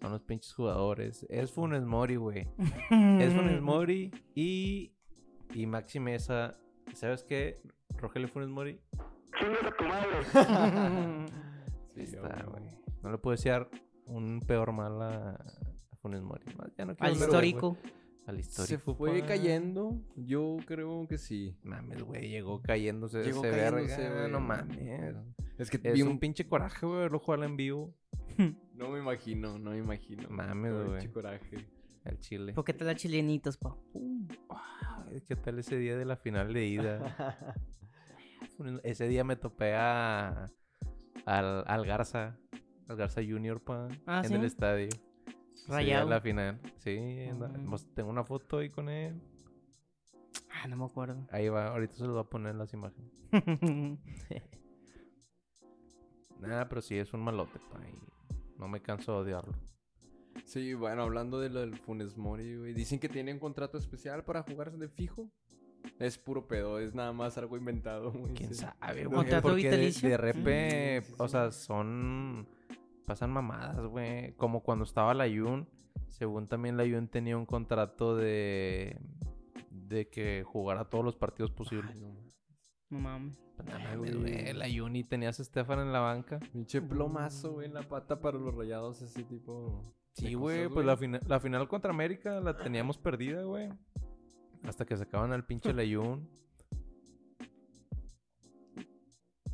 [0.00, 1.26] Son los pinches jugadores.
[1.28, 2.48] Es Funes Mori, güey.
[2.90, 4.92] Es Funes Mori y,
[5.54, 6.56] y Maxi Mesa.
[6.94, 7.60] ¿Sabes qué?
[7.98, 8.80] Rogelio Funes Mori.
[11.94, 12.62] Sí, Está, güey.
[13.02, 13.66] No le puedo decir
[14.06, 16.44] un peor mal a, a Funes Mori.
[16.56, 17.76] Más, Ya no quiero Al histórico.
[18.26, 18.94] Al Se histórico.
[18.94, 19.26] fue pa.
[19.28, 20.00] cayendo.
[20.16, 21.56] Yo creo que sí.
[21.62, 22.28] Mames, güey.
[22.28, 24.18] Llegó cayéndose Llegó ese cayéndose, verga.
[24.20, 24.32] güey.
[24.32, 24.78] No mames.
[25.58, 26.18] Es que Es vi un un...
[26.18, 27.92] pinche coraje, güey, verlo jugar en vivo.
[28.80, 30.28] No me imagino, no me imagino.
[30.30, 30.88] Mames, güey.
[30.92, 31.66] pinche coraje.
[32.04, 32.54] El Chile.
[32.54, 33.76] ¿Por qué te da chilenitos, pa?
[35.28, 37.44] ¿Qué tal ese día de la final de ida?
[38.82, 40.46] ese día me topé a,
[41.26, 42.38] al, al Garza.
[42.88, 43.86] Al Garza Junior, pa.
[44.06, 44.34] Ah, en ¿sí?
[44.34, 44.88] el estadio.
[45.68, 46.08] Rayado.
[46.08, 46.58] la final.
[46.78, 46.98] Sí,
[47.34, 47.68] Mm.
[47.68, 49.20] pues, tengo una foto ahí con él.
[50.50, 51.26] Ah, no me acuerdo.
[51.30, 53.12] Ahí va, ahorita se los voy a poner las imágenes.
[56.40, 57.78] Nada, pero sí es un malote, pa.
[57.86, 57.92] y
[58.60, 59.54] no me canso de odiarlo.
[60.44, 62.74] Sí, bueno, hablando de lo del Funes Mori, güey.
[62.74, 65.30] Dicen que tiene un contrato especial para jugar de fijo.
[65.98, 68.12] Es puro pedo, es nada más algo inventado.
[68.12, 68.60] güey, ¿Quién sí.
[68.60, 69.16] sabe, güey?
[69.16, 70.08] ¿Contrato Porque de, vitalicio?
[70.10, 72.46] de repente, Sí, sí, o sea, son...
[73.06, 74.34] Pasan mamadas, güey.
[74.34, 75.66] Como cuando estaba la Yun.
[76.08, 78.98] Según también la Yun tenía un contrato de...
[79.70, 81.92] De que jugara todos los partidos posibles.
[81.94, 82.29] Ay, no, mames.
[82.90, 83.38] No mames.
[83.56, 84.52] Pues nada mames, güey.
[84.52, 86.38] La Yun y tenías a Estefan en la banca.
[86.52, 89.80] Pinche plomazo, güey, en la pata para los rayados, ese tipo.
[90.14, 90.68] Sí, cosas, güey.
[90.68, 93.68] Pues la, fina- la final contra América la teníamos perdida, güey.
[94.64, 96.28] Hasta que sacaban al pinche la Yun.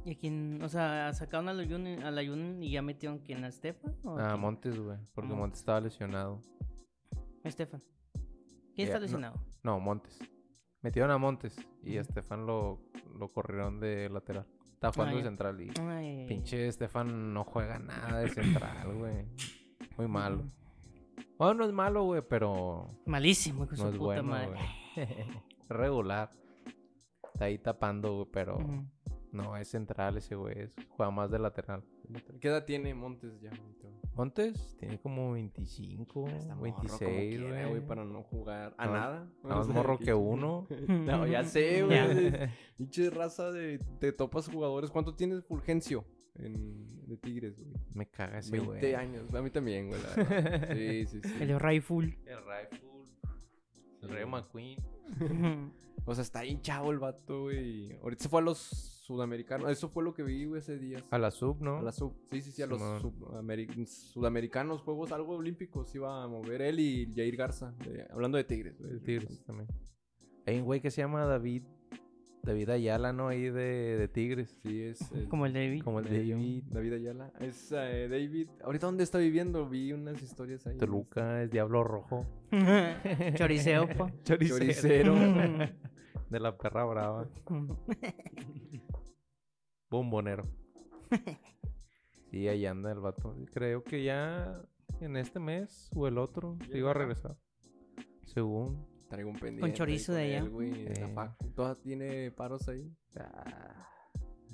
[0.05, 0.63] ¿Y a quién?
[0.63, 3.97] O sea, sacaron a la Yun, a la Yun y ya metieron quién, a Estefan?
[4.05, 4.41] ¿O a A quién?
[4.41, 4.99] Montes, güey.
[5.15, 5.39] Porque Montes.
[5.41, 6.41] Montes estaba lesionado.
[7.43, 7.83] Estefan.
[8.75, 9.03] ¿Quién Ya, está no.
[9.03, 9.41] lesionado?
[9.65, 10.19] No, Montes.
[10.87, 12.03] Metieron a Montes y a.
[12.03, 12.79] Estefan lo,
[13.19, 14.47] lo corrieron de lateral.
[14.73, 19.27] Estaba jugando de central y Ay, pinche Estefan no juega nada de central, güey.
[19.97, 20.45] Muy malo.
[21.39, 24.61] Bueno, no es malo, güey, pero Malísimo, hijo no su es puta bueno, madre.
[25.69, 26.31] regular.
[27.35, 28.59] Está ahí tapando, güey, pero.
[29.37, 30.59] No es central ese güey.
[30.59, 31.83] es- Juega más de lateral.
[32.41, 33.51] ¿Qué edad tiene Montes ya?
[34.15, 37.87] Montes tiene como 25, Está morro, como 26, quiera, güey.
[37.87, 39.31] para no jugar a No, nada.
[39.43, 40.67] Más morro que uno.
[40.89, 42.49] No, ya sé, güey.
[42.79, 43.79] Pinche raza de.
[44.01, 44.91] Te topas jugadores.
[44.91, 46.05] ¿Cuánto tienes Fulgencio
[46.37, 47.73] en, de Tigres, güey?
[47.95, 48.95] Me caga ese 20 güey.
[48.95, 49.35] años.
[49.35, 50.01] A mí también, güey.
[50.01, 50.69] la verdad.
[50.75, 51.35] Sí, sí, sí.
[51.43, 52.19] El Rifle.
[52.25, 52.89] El Rifle.
[54.03, 54.77] El Rey McQueen.
[56.09, 57.93] O sea, está ahí chavo el vato, güey.
[58.01, 59.71] Ahorita se fue a los sudamericanos.
[59.71, 61.03] Eso fue lo que vi, güey, ese día.
[61.11, 61.79] A la sub, ¿no?
[61.79, 62.15] A la sub.
[62.31, 62.81] Sí, sí, sí, a los
[64.13, 67.73] sudamericanos, Juegos algo olímpicos iba a mover él y Jair Garza.
[67.85, 68.93] de- hablando de Tigres, güey.
[68.93, 69.69] De Tigres también.
[70.47, 71.65] Hay un güey que se llama David.
[72.45, 73.27] David Ayala, ¿no?
[73.27, 74.57] Ahí de, de Tigres.
[74.63, 75.01] Sí, es.
[75.13, 75.83] es Como el David.
[75.83, 77.33] Como el de David, David Ayala.
[77.41, 78.49] Es eh, David.
[78.63, 79.69] ¿Ahorita dónde está viviendo?
[79.69, 80.79] Vi unas historias ahí.
[80.79, 82.25] Toluca, es Diablo Rojo.
[83.35, 84.13] Choriceo, pa.
[84.23, 85.15] Choricero.
[86.31, 87.29] De la perra brava.
[89.91, 90.43] Bombonero.
[92.31, 93.37] Sí, ahí anda el vato.
[93.55, 94.61] Creo que ya
[95.01, 97.37] en este mes o el otro ¿Ya se iba a regresar.
[98.25, 98.85] Según.
[99.09, 99.65] Traigo un pendiente.
[99.65, 100.39] ahí chorizo de allá.
[100.39, 101.15] él, güey, de la Eh.
[101.15, 101.51] facu.
[101.53, 102.93] ¿Toda tiene paros ahí?
[103.17, 103.89] Ah,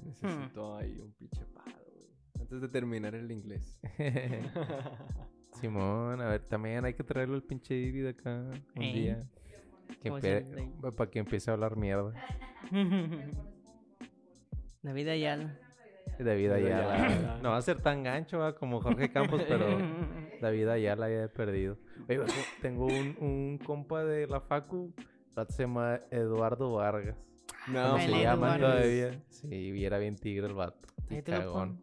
[0.05, 2.11] necesito ahí un pinche paro, güey.
[2.39, 3.81] Antes de terminar el inglés.
[5.55, 8.93] Simón, a ver, también hay que traerlo el pinche David acá un Eh.
[8.93, 9.31] día.
[10.97, 12.13] Para que empiece a hablar mierda.
[14.83, 15.59] David Ayala.
[16.19, 16.95] David Ayala.
[16.95, 17.39] Ayala.
[17.43, 18.55] No va a ser tan gancho ¿va?
[18.55, 19.67] como Jorge Campos, pero
[20.41, 21.79] David Ayala ya he perdido.
[22.09, 27.17] Oye, güey, tengo un, un compa de la Facu, el vato se llama Eduardo Vargas.
[27.69, 28.71] No, ¿Cómo el se Edu llama Vargas.
[28.75, 29.23] todavía?
[29.29, 30.89] Sí, y era bien tigre el vato.
[31.25, 31.81] Cagón.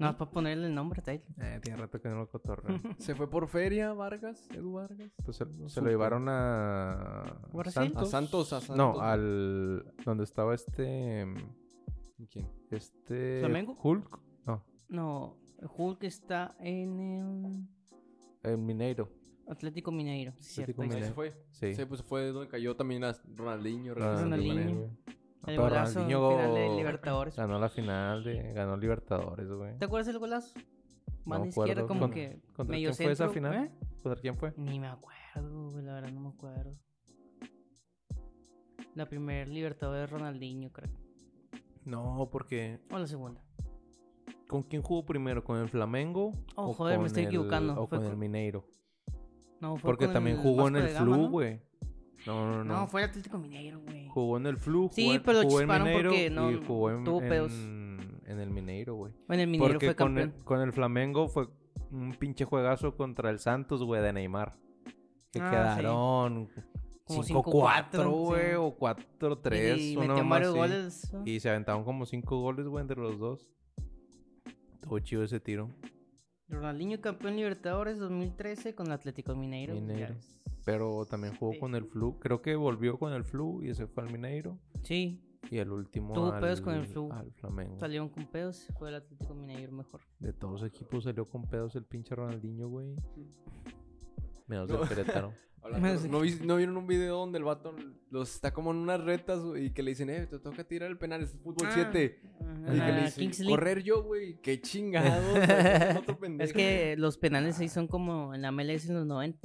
[0.00, 1.26] No, es para ponerle el nombre, Taylor.
[1.40, 2.80] Eh, tiene rato que no lo cotorreo.
[2.98, 4.48] ¿Se fue por feria Vargas?
[4.50, 5.12] ¿Edu Vargas?
[5.24, 7.24] Pues se, lo llevaron a.
[7.70, 8.08] Santos.
[8.08, 8.76] A Santos, a Santos.
[8.76, 11.26] No, al donde estaba este
[12.30, 12.48] ¿Quién?
[12.70, 13.76] este ¿Flamengo?
[13.82, 15.36] Hulk, no, No,
[15.76, 17.68] Hulk está en el
[18.42, 19.08] el Mineiro.
[19.48, 20.32] Atlético Mineiro.
[20.38, 20.82] Sí, Atlético cierto.
[20.82, 21.14] Ahí se Mineiro.
[21.14, 21.44] fue.
[21.50, 21.74] Sí.
[21.74, 23.94] Sí, pues fue donde cayó también a Ronaldinho.
[23.94, 24.60] Ronaldinho.
[24.62, 24.90] él, güey.
[25.46, 27.36] El Pero golazo Ronaldinho final de Libertadores.
[27.36, 29.78] Ganó la final de ganó Libertadores, güey.
[29.78, 30.58] ¿Te acuerdas del golazo?
[31.24, 31.88] Mano me izquierda, acuerdo.
[31.88, 33.64] como ¿Con- que ¿Contra medio quién fue esa centro, final?
[33.66, 33.70] ¿eh?
[34.02, 34.52] ¿Contra quién fue?
[34.56, 36.72] Ni me acuerdo, güey, la verdad no me acuerdo.
[38.94, 40.90] La primera Libertadores de Ronaldinho, creo.
[41.84, 43.40] No, porque O la segunda.
[44.46, 45.44] ¿con quién jugó primero?
[45.44, 46.32] ¿Con el Flamengo?
[46.56, 47.80] Oh, o joder, me estoy el- equivocando.
[47.80, 48.64] O Fue con el Mineiro.
[49.60, 51.30] No, fue Porque con también jugó en el Gama, Flu, ¿no?
[51.30, 51.54] güey.
[51.54, 51.60] No,
[52.26, 52.64] no, no.
[52.64, 54.08] No, fue el Atlético Mineiro, güey.
[54.08, 56.50] Jugó en el Flu, Sí, jugó en, pero lo jugó en chisparon Mineiro porque no-
[56.50, 57.52] y jugó en, tuvo pedos.
[57.52, 59.12] en, en el Mineiro, güey.
[59.26, 60.44] Bueno, el Mineiro Porque fue con el, campeón.
[60.44, 61.48] con el Flamengo fue
[61.90, 64.52] un pinche juegazo contra el Santos, güey, de Neymar.
[65.32, 65.80] Que Ah, sí.
[65.80, 66.48] quedaron
[67.04, 68.54] Como 5-4, 5-4, güey, sí.
[68.56, 69.78] o 4-3.
[69.80, 71.12] y metió mamá varios goles.
[71.12, 71.22] ¿no?
[71.24, 73.48] Y se aventaron como 5 goles, güey, entre los dos.
[74.74, 75.70] Estuvo chido ese tiro.
[76.48, 79.74] Ronaldinho campeón Libertadores 2013 con el Atlético Mineiro.
[79.74, 80.14] ya Mineiro.
[80.64, 81.58] Pero también jugó Sí.
[81.60, 82.18] con el Flu.
[82.18, 84.58] Creo que volvió con el Flu y se fue al Mineiro.
[84.82, 85.20] Sí,
[85.50, 87.10] Y el último Tuvo al, pedos con el Flu.
[87.12, 87.78] al Flamengo.
[87.78, 88.68] salieron con pedos.
[88.78, 90.00] Fue el Atlético Mineiro mejor.
[90.18, 92.94] De todos los equipos salió con pedos el pinche Ronaldinho, güey.
[94.46, 94.78] Menos No.
[94.80, 95.32] del Querétaro.
[95.62, 97.74] Hablando- ¿no, vi- no vieron un video donde el vato
[98.10, 100.96] los está como en unas retas y que le dicen, eh, te toca tirar el
[100.96, 102.18] penal, es fútbol Ah, 7.
[102.40, 106.42] Ajá, Y que le dicen, correr yo, güey, qué pendejo.
[106.42, 109.38] Es que los penales ahí son como en la MLS en los 90.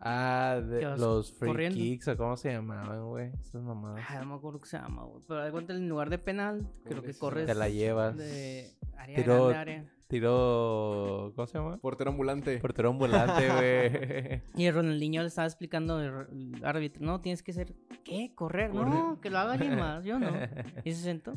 [0.00, 1.76] Ah, de- Que vas los free corriendo.
[1.78, 3.30] kicks, o cómo se llamaban, güey.
[3.40, 4.04] Esas mamadas.
[4.08, 5.22] Ah, no me acuerdo qué se llama, güey.
[5.26, 7.46] Pero de cuenta en lugar de penal, creo que corres.
[7.46, 8.16] Te la llevas.
[8.16, 9.92] De área Tiro- grande, área.
[10.08, 11.32] Tiro.
[11.34, 11.78] ¿Cómo se llama?
[11.78, 12.58] Portero ambulante.
[12.58, 14.42] Portero ambulante, güey.
[14.62, 18.32] Y el Ronaldinho le estaba explicando al árbitro, no, tienes que ser, ¿qué?
[18.34, 18.72] ¿Correr?
[18.74, 19.20] No, Correr.
[19.20, 20.28] que lo haga alguien más, yo no.
[20.84, 21.32] Y se sentó.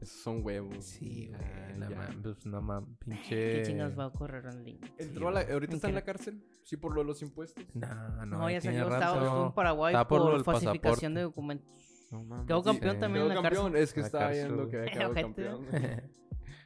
[0.00, 0.84] Esos son huevos.
[0.84, 1.40] Sí, güey.
[1.40, 3.28] Ah, No mames, pues no mames, pinche.
[3.56, 4.80] ¿Qué chingados va a correr Ronaldinho?
[4.98, 6.40] Entró a la- ahorita está en la cárcel.
[6.62, 7.64] Sí, por lo de los impuestos.
[7.74, 7.86] No,
[8.24, 11.14] no, No, ya salió, estaba en Paraguay Estaba por por, lo del falsificación pasaporte.
[11.18, 11.72] de documentos.
[12.12, 12.46] No mames.
[12.46, 13.00] Quedó campeón Sí.
[13.00, 13.64] también Quedó en la campeón.
[13.72, 13.82] cárcel.
[13.82, 15.66] Es que La estaba viendo que había quedado campeón.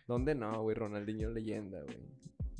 [0.07, 0.75] ¿Dónde no, güey?
[0.77, 1.99] Ronaldinho leyenda, güey.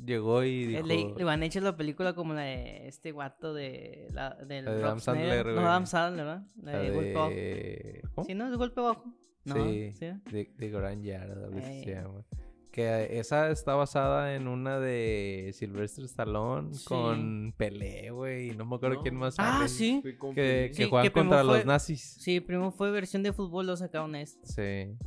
[0.03, 0.79] Llegó y dijo.
[0.81, 4.65] Eh, Le, le han hecho la película como la de este guato de la, del
[4.65, 5.45] La de Adam Sandler.
[5.45, 5.61] No.
[5.61, 6.47] Adam Sandler, ¿verdad?
[6.61, 7.29] La, la de, golpe bajo.
[7.29, 8.01] de...
[8.15, 8.25] ¿Cómo?
[8.25, 8.47] Sí, ¿no?
[8.51, 9.03] ¿Es golpe bajo?
[9.45, 10.05] No, sí, ¿sí?
[10.31, 11.95] de, de Gran Yard, algo así se Eh.
[11.95, 12.23] llama.
[12.71, 16.85] Que esa está basada en una de Sylvester Stallone Sí.
[16.85, 18.55] con Pelé, güey.
[18.55, 19.01] No me acuerdo No.
[19.03, 19.35] quién más.
[19.37, 20.01] Ah, sí.
[20.01, 22.01] Que, que Sí, juegan contra los nazis.
[22.19, 24.47] Sí, primero fue versión de fútbol, lo sacaron esto.
[24.47, 24.97] Sí.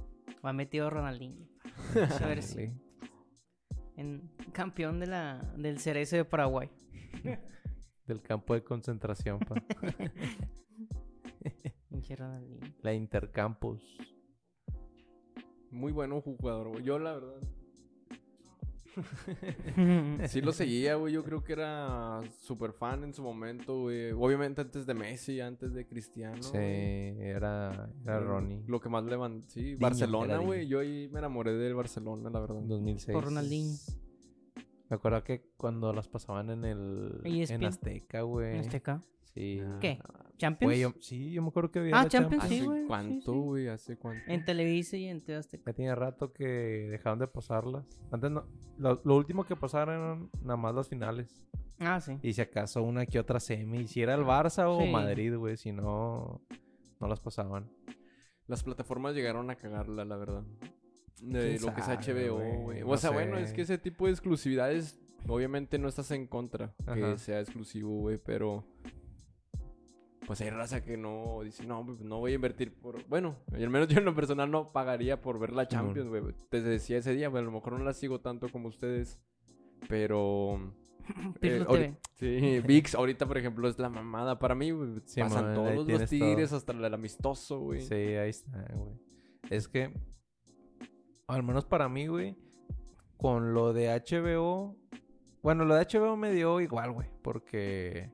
[0.45, 1.45] Va metido Ronaldinho.
[1.95, 2.69] Esa versión.
[2.69, 2.73] Sí.
[3.97, 6.69] En, campeón de la, del Cerezo de Paraguay.
[8.07, 9.57] Del campo de concentración, pa.
[11.89, 12.73] Pinche Ronaldinho.
[12.83, 13.83] La Intercampus.
[15.71, 16.85] Muy bueno jugador, güey.
[16.85, 17.41] Yo, la verdad.
[20.29, 21.13] Sí lo seguía, güey.
[21.13, 24.13] Yo creo que era súper fan en su momento, güey.
[24.13, 26.43] Obviamente antes de Messi, antes de Cristiano.
[26.43, 27.21] Sí, güey.
[27.21, 28.63] era, era Ronnie.
[28.67, 29.47] Lo que más levantó.
[29.51, 30.61] Sí, Diño, Barcelona, güey.
[30.61, 30.71] Diño.
[30.71, 32.59] Yo ahí me enamoré del Barcelona, la verdad.
[32.59, 33.15] En 2006.
[33.15, 33.75] Por Ronaldinho.
[34.89, 37.21] Me acuerdo que cuando las pasaban en el...
[37.25, 37.55] ESPN.
[37.57, 38.55] En Azteca, güey.
[38.55, 39.01] En Azteca.
[39.35, 39.61] Sí.
[39.63, 39.99] Ah, ¿Qué?
[40.39, 40.69] ¿Champions?
[40.71, 42.81] Güey, yo- sí, yo me acuerdo que había Ah, la Champions, ¿Hace sí, güey.
[42.83, 43.39] sí, cuánto, sí.
[43.39, 43.69] güey?
[43.69, 44.23] ¿Hace cuánto?
[44.31, 45.71] En Televisa y en TV Azteca.
[45.71, 47.85] Ya tiene rato que dejaron de pasarlas.
[48.11, 48.45] Antes no.
[48.79, 51.43] Lo, lo último que pasaron eran nada más las finales.
[51.79, 52.19] Ah, sí.
[52.23, 53.87] Y si acaso una que otra semi.
[53.87, 54.91] Si era el Barça o Sí.
[54.91, 55.57] Madrid, güey.
[55.57, 56.43] Si no,
[57.01, 57.71] no las pasaban.
[58.47, 60.45] Las plataformas llegaron a cagarla, la verdad.
[61.21, 62.81] De ¿Quién lo que es HBO, güey?
[62.81, 63.43] No O sea, bueno, sé.
[63.45, 67.19] es que ese tipo de exclusividades, obviamente no estás en contra que Ajá.
[67.19, 68.65] sea exclusivo, güey, pero.
[70.27, 73.07] Pues hay raza que no dice, no, pues, no voy a invertir por.
[73.09, 75.69] Bueno, al menos yo en lo personal no pagaría por ver la.
[75.69, 76.23] Champions, güey.
[76.51, 79.21] Te decía ese día, güey, a lo mejor no la sigo tanto como ustedes,
[79.89, 80.73] pero.
[81.41, 85.01] Eh, Sí, VIX ahorita, por ejemplo, es la mamada para mí, güey.
[85.05, 86.59] Sí, Pasan man, todos los tigres, todo.
[86.59, 87.81] hasta el amistoso, güey.
[87.83, 88.95] Sí, ahí está, güey.
[89.51, 89.93] Es que,
[91.27, 92.37] al menos para mí, güey,
[93.17, 94.77] con lo de HBO,
[95.43, 98.11] bueno, lo de HBO me dio igual, güey, porque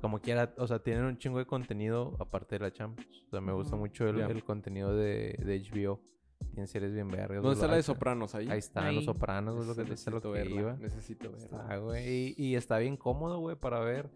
[0.00, 3.24] como quiera, o sea, tienen un chingo de contenido aparte de la Champions.
[3.26, 6.00] O sea, me gusta mucho el, contenido de, de HBO.
[6.52, 7.42] Tienen series bien vergas.
[7.42, 8.34] ¿Dónde está la de Sopranos?
[8.34, 8.48] Ahí.
[8.48, 8.96] Ahí está, Ahí.
[8.96, 10.72] Los Sopranos, güey, lo que, es lo necesito que verla, iba.
[10.74, 11.44] Necesito verla.
[11.44, 14.10] Está, güey, y, y está bien cómodo, güey, para ver.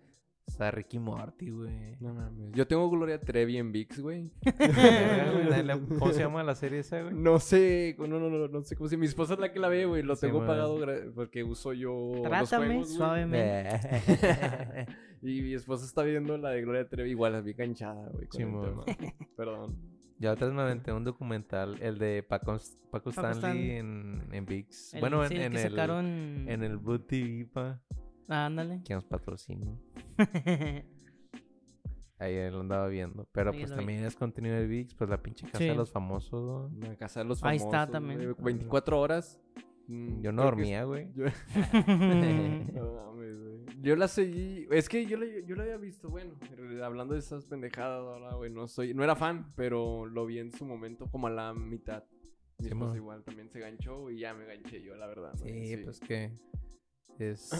[0.50, 1.96] Está Ricky Morty, güey.
[2.00, 2.52] No mames.
[2.52, 4.30] Yo tengo Gloria Trevi en VIX, güey.
[5.98, 7.14] ¿Cómo se llama la serie esa, güey?
[7.14, 9.68] No sé, no, no, no, no sé cómo se Mi esposa es la que la
[9.68, 10.02] ve, güey.
[10.02, 10.48] Lo Sí, tengo man.
[10.48, 10.78] pagado
[11.14, 12.96] porque uso yo los Trátame juegos, güey.
[12.98, 14.86] suavemente.
[15.22, 17.10] Y mi esposa está viendo la de Gloria Trevi.
[17.10, 18.26] Igual, la vi canchada, güey.
[18.26, 18.84] con Sí, el man.
[18.86, 19.12] tema.
[19.36, 19.76] Perdón.
[20.18, 22.56] Ya otra vez me aventé un documental, el de Paco,
[22.90, 24.94] Paco Stanley en, en VIX.
[24.94, 26.06] El- bueno, en, sí, el en que el, sacaron...
[26.48, 27.80] en el Boot TV, pa.
[28.28, 28.80] Ah, ándale.
[28.82, 29.66] Que nos patrocina.
[32.18, 33.26] Ahí lo andaba viendo.
[33.32, 33.76] Pero Sí, pues vi.
[33.76, 35.64] también es contenido de VIX, pues la pinche casa Sí.
[35.68, 36.70] de los famosos.
[36.72, 36.86] ¿no?
[36.88, 37.80] La casa de los Ahí famosos.
[37.80, 38.18] está también.
[38.34, 39.40] güey, 24 horas.
[39.86, 41.10] Mm, Yo no dormía, güey.
[41.14, 41.24] Yo...
[42.74, 43.60] No mames, güey.
[43.80, 44.66] Yo la seguí.
[44.70, 46.34] Es que yo la, yo la había visto, bueno,
[46.84, 48.50] hablando de esas pendejadas ahora, güey.
[48.50, 52.04] No soy, no era fan, pero lo vi en su momento como a la mitad.
[52.58, 55.32] Mi Sí, esposa igual también se ganchó y ya me ganché yo, la verdad.
[55.40, 56.30] güey, Sí, pues que
[57.20, 57.50] es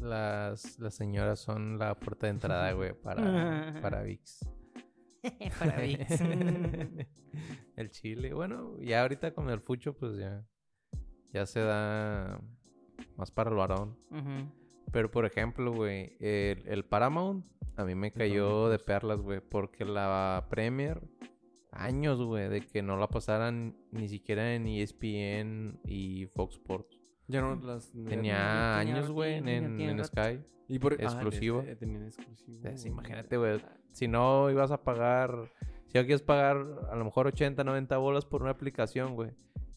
[0.00, 4.40] las, las señoras son la puerta de entrada, güey, para, para VIX.
[5.58, 6.20] Para VIX.
[7.76, 8.32] el chile.
[8.32, 10.44] Bueno, ya ahorita con el fucho, pues ya,
[11.32, 12.40] ya se da
[13.16, 13.98] más para el varón.
[14.92, 17.44] Pero por ejemplo, güey, el, el Paramount
[17.78, 21.00] a mí me cayó de perlas, güey, porque la Premier,
[21.70, 26.97] años, güey, de que no la pasaran ni siquiera en ESPN y Fox Sports.
[27.28, 27.90] Ya no las.
[27.92, 30.04] Tenía tenía años, güey, en.
[30.04, 30.40] Sky.
[30.66, 31.64] Y por, exclusivo.
[31.66, 32.58] Ah, tenían exclusivo.
[32.86, 33.60] Imagínate, güey.
[33.92, 35.50] Si no ibas a pagar,
[35.86, 36.56] si no quieres pagar
[36.90, 39.30] a lo mejor 80, 90 bolas por una aplicación, güey.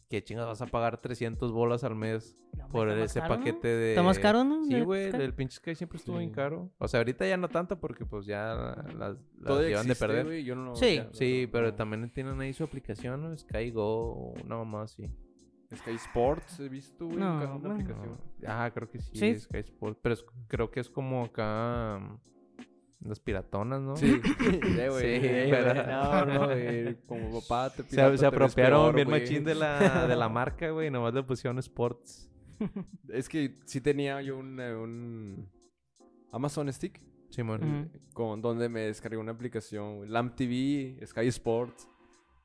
[0.09, 3.39] ¿Qué chingas vas a pagar 300 bolas al mes No, por ese caro, ¿no?
[3.39, 3.89] paquete de...
[3.91, 4.65] ¿Está más caro, no?
[4.65, 6.35] Sí, ¿De güey, el pinche Sky siempre estuvo bien Sí.
[6.35, 6.69] caro.
[6.79, 8.53] O sea, ahorita ya no tanto porque pues ya
[8.97, 10.25] las, las llevan de perder.
[10.25, 10.95] güey, yo no lo- Sí.
[10.97, 11.75] ya- Sí, no- pero no.
[11.75, 13.37] también tienen ahí su aplicación, ¿no?
[13.37, 15.09] Sky Go o una mamá así.
[15.75, 17.17] Sky Sports he visto, güey.
[17.17, 17.73] No, una bueno.
[17.75, 18.17] aplicación.
[18.45, 19.39] Ajá, creo que sí, Sí.
[19.39, 19.99] Sky Sport.
[20.01, 21.99] Pero es- creo que es como acá...
[21.99, 23.95] mm, Las piratonas, ¿no?
[23.95, 25.21] Sí, sí, güey.
[25.21, 26.95] Sí, pero- No, no, güey.
[27.07, 30.69] Como papá te Se, pirata, se apropiaron peor, bien machín de la, de la marca,
[30.71, 30.89] güey.
[30.91, 32.29] Nomás le pusieron Sports.
[33.09, 35.49] Es que sí tenía yo un, eh, un
[36.31, 37.63] Amazon Stick Simón.
[37.63, 37.99] Ujú.
[38.13, 41.87] con donde me descargué una aplicación, güey, Lamp TV, Sky Sports.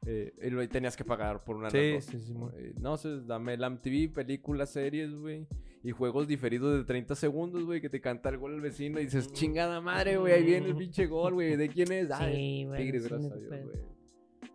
[0.05, 0.33] Eh,
[0.63, 2.23] y tenías que pagar por una de Sí, las dos.
[2.23, 2.35] sí.
[2.59, 5.47] Eh, no sé, dame Lamp TV, películas, series, güey.
[5.83, 9.05] Y juegos diferidos de 30 segundos, güey, que te canta el gol al vecino y
[9.05, 11.57] dices, chingada madre, güey, ahí viene el pinche gol, güey.
[11.57, 12.11] ¿De quién es?
[12.11, 13.77] Ah, Sí, es güey, Tigres, sí, gracias a Dios, güey.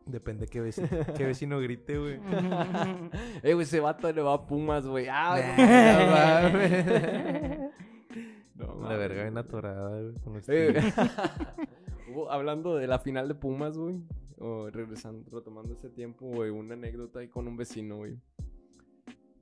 [0.05, 2.19] Depende qué vecino, qué vecino grite, güey.
[3.43, 5.07] Eh, güey, ese vato le va a Pumas, güey.
[5.09, 7.71] Ah, no.
[8.55, 10.13] No La verga bien atorada, güey.
[10.23, 10.73] con los Eh,
[12.29, 14.01] hablando de la final de Pumas, güey.
[14.43, 16.49] O regresando, retomando ese tiempo, güey.
[16.49, 18.17] Una anécdota ahí con un vecino, güey.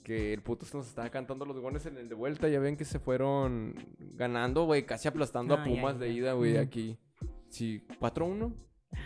[0.03, 2.49] Que el puto nos estaba cantando los goles en el de vuelta.
[2.49, 3.75] Ya ven que se fueron
[4.15, 4.85] ganando, güey.
[4.85, 6.97] Casi aplastando a Ah, ya, Pumas ya, de ida, güey, aquí.
[7.47, 8.53] Sí, 4-1.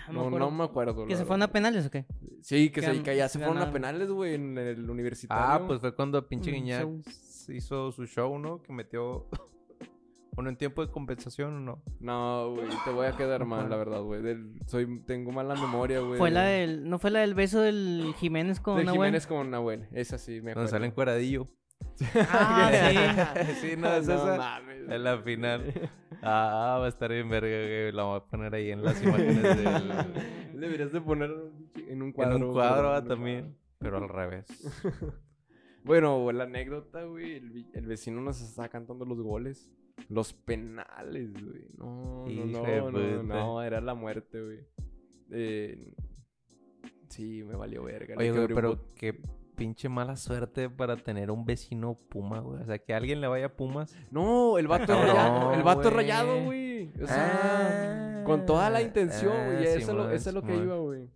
[0.08, 1.06] me No, no me acuerdo.
[1.06, 2.06] ¿Que se fueron a penales o qué?
[2.42, 5.44] Sí, que, que se, que ya se fueron a penales, güey, en el universitario.
[5.46, 6.88] Ah, pues fue cuando pinche Mm, Guiñac
[7.50, 8.62] hizo su show, ¿no?
[8.64, 9.28] Que metió.
[10.36, 11.84] Bueno, en tiempo de compensación o no.
[12.00, 14.22] No, güey, te voy a quedar mal, la verdad, güey.
[14.22, 16.18] Del- Soy, tengo mala memoria, güey.
[16.18, 18.92] Fue la de- del, ¿No fue la del beso del Jiménez con Nahuel?
[18.94, 19.88] Jiménez con Nahuel.
[19.92, 20.70] Esa sí, me acuerdo.
[20.70, 21.48] sale encueradillo.
[22.32, 22.72] Ah,
[23.62, 23.68] sí.
[23.70, 24.38] sí, no, es esa.
[24.38, 24.90] mames.
[24.90, 25.92] En la final.
[26.22, 27.92] Ah, va a estar bien verga, güey.
[27.92, 29.82] La voy a poner ahí en las imágenes del...
[30.60, 31.52] Deberías de ponerlo
[31.88, 32.48] en un En cuadro.
[32.48, 33.58] un cuadro güey, ah, en también.
[33.80, 34.46] Pero al revés.
[35.84, 37.34] Bueno, la anécdota, güey.
[37.36, 39.70] El, el vecino nos está cantando los goles.
[40.10, 41.66] Los penales, güey.
[41.78, 43.24] No, no, no, no, puta.
[43.24, 44.60] no, era la muerte, güey.
[45.32, 45.94] Eh,
[47.10, 48.16] sí, me valió verga.
[48.18, 49.20] Oye, güey, un pero qué
[49.56, 52.62] pinche mala suerte para tener un vecino Puma, güey.
[52.62, 53.96] O sea, que alguien le vaya a Pumas.
[54.12, 55.54] No, el vato Cabrón, rayado.
[55.54, 55.94] El vato güey.
[55.94, 56.92] rayado, güey.
[57.02, 59.64] O sea, con toda la intención, Ah, güey.
[59.64, 61.08] eso, es lo, Simón, eso es lo que iba, güey.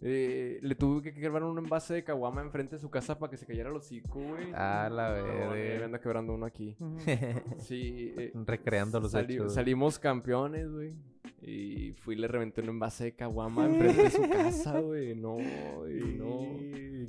[0.00, 3.36] Eh, le tuve que quebrar un envase de caguama enfrente de su casa para que
[3.36, 4.52] se cayera el hocico, güey.
[4.54, 5.50] Ah, la verga.
[5.50, 6.76] me anda quebrando uno aquí.
[7.58, 8.14] Sí.
[8.16, 9.54] eh, Recreando los sali- hechos.
[9.54, 10.94] Salimos campeones, güey.
[11.40, 15.14] Y fui y le reventé un envase de caguama enfrente de su casa, güey.
[15.14, 16.40] No, güey, no.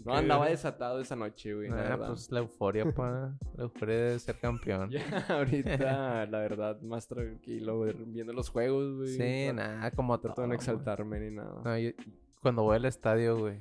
[0.06, 1.70] No andaba desatado esa noche, güey.
[1.70, 2.08] la Ah, verdad.
[2.08, 3.38] pues la euforia, pa.
[3.56, 4.90] La euforia de ser campeón.
[4.92, 9.10] Ya, ahorita, la verdad, más tranquilo, güey, viendo los juegos, güey.
[9.10, 11.62] Sí, nada, como trato de no exaltarme ni nada.
[11.64, 11.92] No, yo-
[12.42, 13.60] cuando voy al estadio, güey.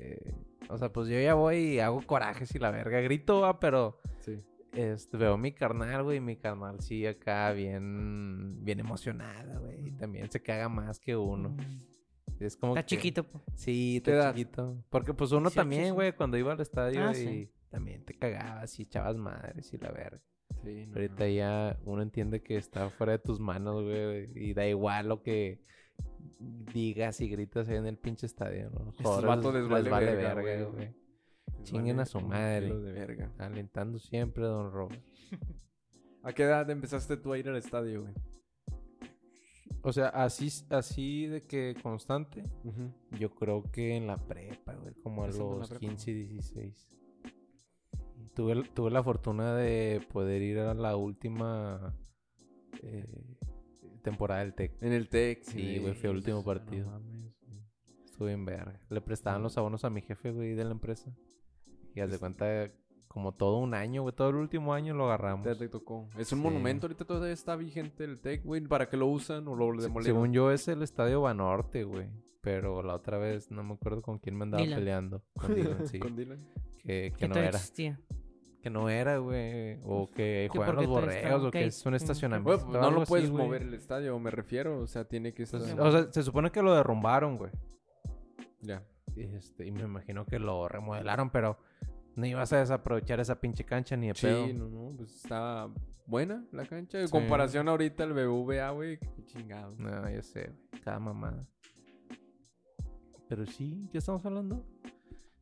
[0.00, 0.32] eh,
[0.68, 3.00] o sea, pues yo ya voy y hago corajes y la verga.
[3.00, 4.36] Grito, va, pero Sí.
[4.72, 6.18] este, veo mi carnal, güey.
[6.18, 9.88] y Mi carnal sí acá bien, bien emocionada, güey.
[9.88, 11.56] Y también se caga más que uno.
[12.38, 13.24] Es como Está que- chiquito.
[13.26, 13.42] po.
[13.54, 14.34] Sí, ¿Qué está edad?
[14.34, 14.84] chiquito.
[14.90, 15.90] Porque pues uno 18, también, sí.
[15.90, 17.52] güey, cuando iba al estadio Ah, y sí.
[17.70, 20.20] también te cagabas y echabas madres y la verga.
[20.62, 24.66] Sí, no, Ahorita ya uno entiende que está fuera de tus manos, güey, y da
[24.66, 25.60] igual lo que
[26.72, 28.90] digas y gritas ahí en el pinche estadio, ¿no?
[28.90, 30.64] Estos vatos les vale verga, verga, güey.
[30.64, 30.94] güey.
[31.58, 32.74] Les Chinguen vale a su madre.
[32.74, 33.32] de verga.
[33.38, 35.02] Alentando siempre, don Robert.
[36.22, 38.14] ¿A qué edad empezaste tú a ir al estadio, güey?
[39.82, 42.42] O sea, así, así de que constante,
[43.18, 45.80] yo creo que en la prepa, güey, como a los prepa.
[45.80, 46.96] 15 y 16.
[48.34, 51.94] Tuve, tuve la fortuna de poder ir a la última
[52.82, 53.37] eh,
[54.10, 54.82] temporada del TEC.
[54.82, 55.42] En el TEC.
[55.44, 56.86] Sí, güey, fui al último partido.
[56.86, 57.62] No mames, güey.
[58.04, 58.80] Estuve en verga.
[58.90, 61.12] Le prestaban los abonos a mi jefe, güey, de la empresa.
[61.94, 62.70] Y haz de cuenta,
[63.08, 65.44] como todo un año, güey, todo el último año lo agarramos.
[65.46, 66.08] Te, te tocó.
[66.18, 66.44] Es un Sí.
[66.44, 68.60] monumento, ahorita todavía está vigente el TEC, güey.
[68.62, 70.02] ¿Para qué lo usan o lo demolieron?
[70.04, 72.08] Según yo, es el estadio Banorte, güey.
[72.40, 74.78] Pero la otra vez no me acuerdo con quién me andaba Dylan.
[74.78, 75.22] peleando.
[75.34, 75.98] Con Dylan, sí.
[75.98, 76.38] ¿Con Dylan?
[76.82, 77.48] que, que Que no era.
[77.48, 78.00] existía.
[78.68, 79.78] Que no era, güey.
[79.84, 81.44] O que juegan los borregos.
[81.44, 82.66] O que es un estacionamiento.
[82.66, 84.80] Pues no lo puedes mover el estadio, me refiero.
[84.80, 85.60] O sea, tiene que estar...
[85.60, 87.50] Pues, o sea, se supone que lo derrumbaron, güey.
[88.60, 88.82] ya.
[89.16, 91.58] Y, Este, y me imagino que lo remodelaron, pero
[92.14, 94.46] no ibas a desaprovechar esa pinche cancha ni de Sí, pedo.
[94.52, 95.68] no, no, pues está
[96.06, 97.00] buena la cancha.
[97.00, 97.12] En Sí.
[97.12, 99.74] comparación ahorita al BBVA, güey, qué chingado.
[99.78, 100.82] No, ya sé, güey.
[100.82, 101.46] Cada mamada.
[103.28, 104.64] Pero sí, ¿qué estamos hablando?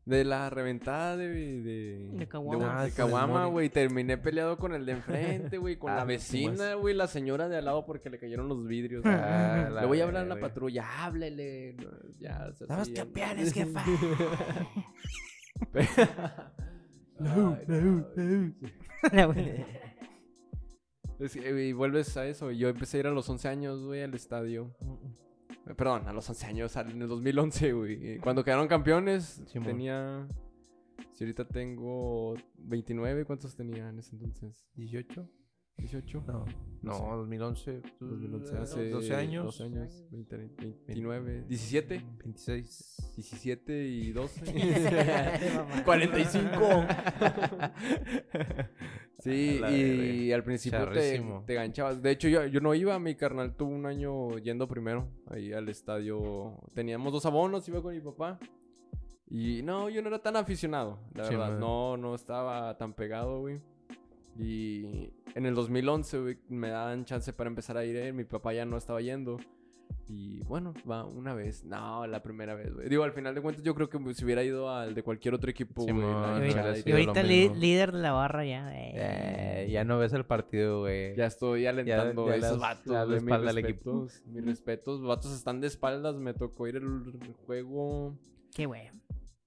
[0.07, 1.29] De la reventada de...
[1.29, 2.81] De, De Caguama.
[2.81, 3.51] Ah, de Caguama, Mori.
[3.51, 3.69] güey.
[3.71, 5.77] Terminé peleado con el de enfrente, güey.
[5.77, 6.95] Con Ah, la los vecina, güey.
[6.95, 9.03] La señora de al lado porque le cayeron los vidrios.
[9.05, 10.85] Ah, Le voy a hablar a la patrulla.
[11.05, 11.75] Háblele.
[11.75, 11.91] no,
[12.21, 13.85] Ya, o sea, sí, ya- campeones, jefa.
[17.19, 17.67] Ay,
[19.13, 19.65] no, güey.
[21.19, 22.51] Es que, güey, vuelves a eso.
[22.51, 24.77] Yo empecé a ir a los 11 años, güey, al estadio.
[25.75, 28.07] Perdón, a los 11 años, en el 2011, güey.
[28.07, 30.27] Eh, Cuando quedaron campeones, tenía...
[31.13, 34.67] Si ahorita tengo 29, ¿cuántos tenía en ese entonces?
[34.75, 35.29] 18.
[35.79, 36.25] 18.
[36.27, 36.45] No,
[36.83, 37.03] No no, sé.
[37.05, 37.83] 2011.
[38.01, 39.45] 2011, eh, hace 12 años.
[39.45, 40.37] 12 años, 20,
[40.87, 42.05] 29, 17.
[42.25, 43.13] 26.
[43.17, 45.55] 17 y 12.
[45.57, 45.85] Mamá.
[45.85, 46.59] 45.
[49.19, 52.01] Sí, la y al principio te, te ganchabas.
[52.03, 55.69] De hecho, yo, yo no iba, mi carnal tuvo un año yendo primero ahí al
[55.69, 56.59] estadio.
[56.75, 58.39] Teníamos dos abonos, iba con mi papá.
[59.29, 61.51] Y no, yo no era tan aficionado, la Sí, verdad.
[61.53, 61.61] man.
[61.61, 63.61] No, no estaba tan pegado, güey.
[64.39, 67.97] Y en el 2011, güey, me daban chance para empezar a ir.
[67.97, 69.39] eh, Mi papá ya no estaba yendo.
[70.09, 71.65] Y bueno, va una vez.
[71.65, 72.89] No, la primera vez, güey.
[72.89, 75.51] Digo, al final de cuentas, yo creo que si hubiera ido al de cualquier otro
[75.51, 76.49] equipo, Sí, güey.
[76.49, 77.55] Y sí, y ahorita lo li- mismo.
[77.57, 78.69] líder de la barra ya.
[78.73, 78.93] eh.
[78.95, 81.17] Eh, ya no ves el partido, güey.
[81.17, 82.93] Ya estoy alentando ya a esos le das- vatos.
[82.93, 84.03] la güey, mis espalda al equipo.
[84.05, 85.01] respetos, Mis respetos.
[85.01, 86.15] Los vatos están de espaldas.
[86.17, 87.13] Me tocó ir al
[87.47, 88.17] juego.
[88.55, 88.91] Qué güey.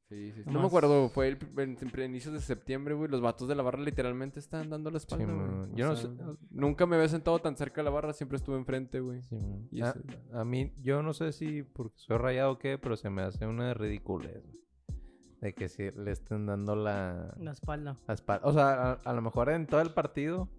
[0.09, 0.43] Sí, sí.
[0.43, 0.49] sí.
[0.49, 1.07] No me acuerdo.
[1.09, 3.09] Fue el, en, en inicios de septiembre, güey.
[3.11, 5.37] Los vatos de la barra literalmente están dando la espalda, Sí, güey.
[5.47, 5.71] man.
[5.71, 8.11] O Yo no sea, sé- Nunca me había sentado tan cerca de la barra.
[8.13, 9.21] Siempre estuve enfrente, güey.
[9.23, 9.67] Sí, man.
[9.71, 9.99] Y a, ese-
[10.33, 13.45] a mí, yo no sé si porque soy rayado o qué, pero se me hace
[13.45, 14.59] una ridiculez, güey.
[15.41, 17.95] De que si le estén dando la, La espalda.
[18.07, 18.45] la espalda.
[18.47, 20.49] O sea, a, a lo mejor en todo el partido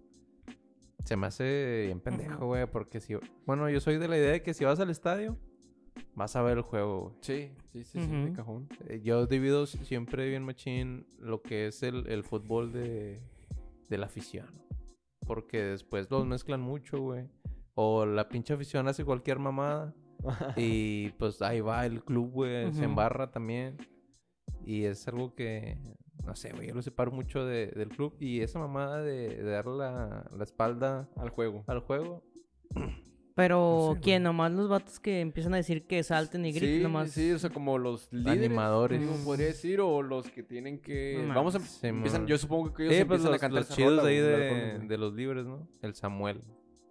[1.03, 2.65] se me hace bien pendejo, güey.
[2.67, 3.15] Porque si.
[3.45, 5.37] Bueno, yo soy de la idea de que si vas al estadio,
[6.15, 7.15] vas a ver el juego, güey.
[7.21, 8.07] Sí, sí, sí, sí.
[8.25, 8.67] De cajón.
[8.87, 13.19] Eh, Yo divido si- siempre bien machín lo que es el, el fútbol de,
[13.89, 14.47] de la afición.
[15.25, 17.27] Porque después los mezclan mucho, güey.
[17.75, 19.93] O la pinche afición hace cualquier mamada.
[20.57, 22.71] y pues ahí va el club, güey.
[22.71, 22.83] Se Ujú.
[22.89, 23.77] embarra también.
[24.65, 25.77] Y es algo que,
[26.25, 26.67] no sé, güey.
[26.67, 28.15] Yo lo separo mucho de- del club.
[28.19, 31.63] Y esa mamada de, de dar la, la espalda Al juego.
[31.67, 32.23] al juego.
[33.35, 34.23] Pero, No sé, ¿quién?
[34.23, 37.11] Nomás los vatos que empiezan a decir que salten y griten Sí, nomás.
[37.11, 38.99] sí, o sea, como los líderes, Animadores.
[38.99, 41.23] digo, podría decir, o los que tienen que...
[41.25, 41.59] No Vamos a...
[41.59, 44.03] Sí, empiezan, yo supongo que ellos Sí, pues empiezan los, a cantar los chidos rola,
[44.03, 44.17] de ahí
[44.79, 45.67] de, de los libres, ¿no?
[45.81, 46.41] El Samuel.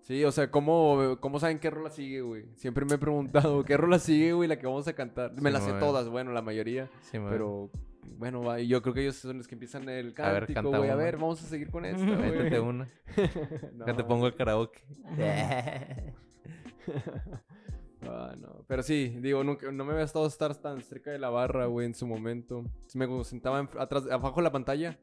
[0.02, 2.46] Sí, o sea, ¿cómo, ¿cómo saben qué rola sigue, güey?
[2.56, 5.32] Siempre me he preguntado, ¿qué rola sigue, güey, la que vamos a cantar?
[5.40, 7.28] Me las sé todas, bueno, la mayoría, Sí, man.
[7.30, 7.70] pero...
[8.16, 10.62] Bueno, va, y yo creo que ellos son los que empiezan el A ver, cántico,
[10.62, 10.90] canta güey.
[10.90, 12.58] A ver, vamos a seguir con Métete güey.
[12.58, 12.88] una.
[13.74, 14.80] No, Acá te pongo el karaoke.
[18.02, 18.64] Ah, no.
[18.66, 21.86] Pero sí, digo, nunca, no me había estado estar tan cerca de la barra, güey,
[21.86, 22.64] en su momento.
[22.94, 24.98] Me sentaba en- atrás, abajo de la pantalla.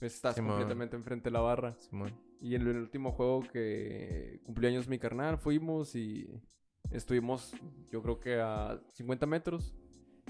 [0.00, 0.50] Pues estás Simón.
[0.50, 1.76] completamente enfrente de la barra.
[1.78, 2.12] Simón.
[2.40, 6.28] Y en el último juego que cumplió años mi carnal, fuimos y
[6.90, 7.54] estuvimos,
[7.92, 9.72] yo creo que a 50 metros.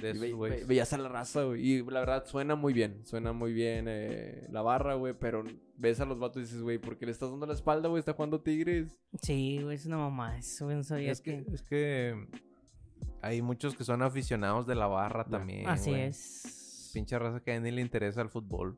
[0.00, 1.64] De ve- ve- veías a la raza, güey.
[1.64, 3.04] Y la verdad suena muy bien.
[3.04, 5.14] Suena muy bien eh, la barra, güey.
[5.18, 5.44] Pero
[5.76, 8.00] ves a los vatos y dices, güey, ¿por qué le estás dando la espalda, güey?
[8.00, 8.98] Está jugando Tigres.
[9.22, 10.38] Sí, güey, es una mamá.
[10.38, 11.44] Eso, no sabía Es que...
[11.44, 12.26] que, es que
[13.20, 15.68] hay muchos que son aficionados de la barra también.
[15.68, 16.02] Así güey.
[16.02, 16.90] es.
[16.92, 18.76] Pinche raza que a ni le interesa el fútbol.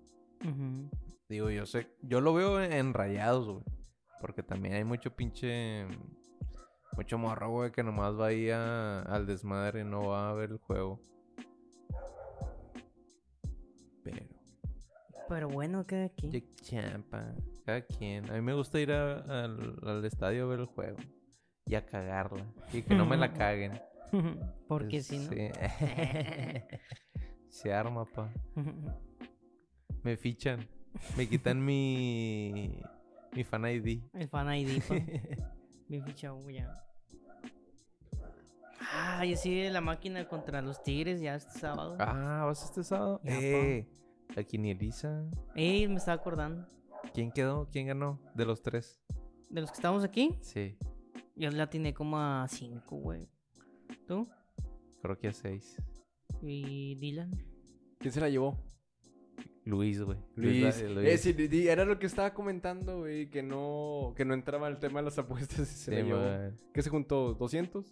[1.29, 3.65] Digo, yo sé, yo lo veo en rayados, güey.
[4.21, 5.87] Porque también hay mucho pinche.
[6.97, 10.51] Mucho morro, güey, que nomás va ahí a- al desmadre y no va a ver
[10.51, 11.01] el juego.
[14.03, 14.27] Pero.
[15.29, 16.31] Pero bueno, queda aquí.
[16.31, 17.35] Qué champa.
[17.65, 18.31] Cada quien.
[18.31, 20.99] A mí me gusta ir a- al, al estadio a ver el juego.
[21.67, 22.45] Y a cagarla.
[22.73, 23.81] Y que no me la caguen.
[24.69, 25.31] Porque si no...
[25.31, 25.49] sí.
[27.49, 28.33] Se arma, pa.
[30.03, 30.69] Me fichan.
[31.17, 32.81] Me quitan mi.
[33.33, 34.03] Mi fan ID.
[34.13, 34.95] El fan ID, pa.
[35.89, 36.73] Bien fichado, ya.
[38.93, 41.97] Ah, yo sí la máquina contra los Tigres ya este sábado.
[42.01, 43.21] ah, ¿vas este sábado?
[43.25, 43.37] Ya, pa.
[43.41, 43.89] eh.
[44.35, 45.25] La quinieliza.
[45.55, 46.67] Ey, me estaba acordando.
[47.13, 47.69] ¿Quién quedó?
[47.71, 48.21] ¿Quién ganó?
[48.35, 49.01] De los tres.
[49.49, 50.77] De los que estamos aquí, Sí.
[51.37, 53.29] yo la tiene como a 5, güey.
[54.09, 54.27] ¿Tú?
[55.03, 55.77] Creo que a seis.
[56.43, 57.31] ¿Y Dylan?
[57.99, 58.59] ¿Quién se la llevó?
[59.65, 60.19] Luis, güey.
[60.37, 60.63] Luis.
[60.83, 61.35] Da- Eh, sí,
[61.69, 65.19] era lo que estaba comentando, güey, que no, que no entraba el tema de las
[65.19, 66.57] apuestas y se Sí, la llevó.
[66.73, 67.37] ¿Qué se juntó?
[67.39, 67.85] ¿200?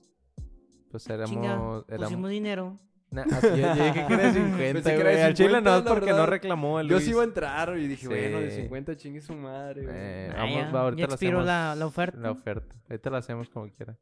[0.91, 1.31] Pues éramos.
[1.31, 1.85] Chinga, éramos...
[1.89, 2.79] pusimos dinero.
[3.11, 5.77] Nah, yo, yo dije que era 50, Pensé que era de Al chile 50, no
[5.77, 6.29] es porque no verdad.
[6.31, 7.05] reclamó el Yo Luis.
[7.05, 8.09] sí iba a entrar y dije, Sí.
[8.09, 9.95] bueno, de 50 chingue su madre, güey.
[9.97, 12.19] Eh, Ah, vamos, ya, va, ahorita ya la expiró la, hacemos- la oferta.
[12.21, 12.77] La oferta.
[12.89, 13.99] Ahorita la hacemos como quiera.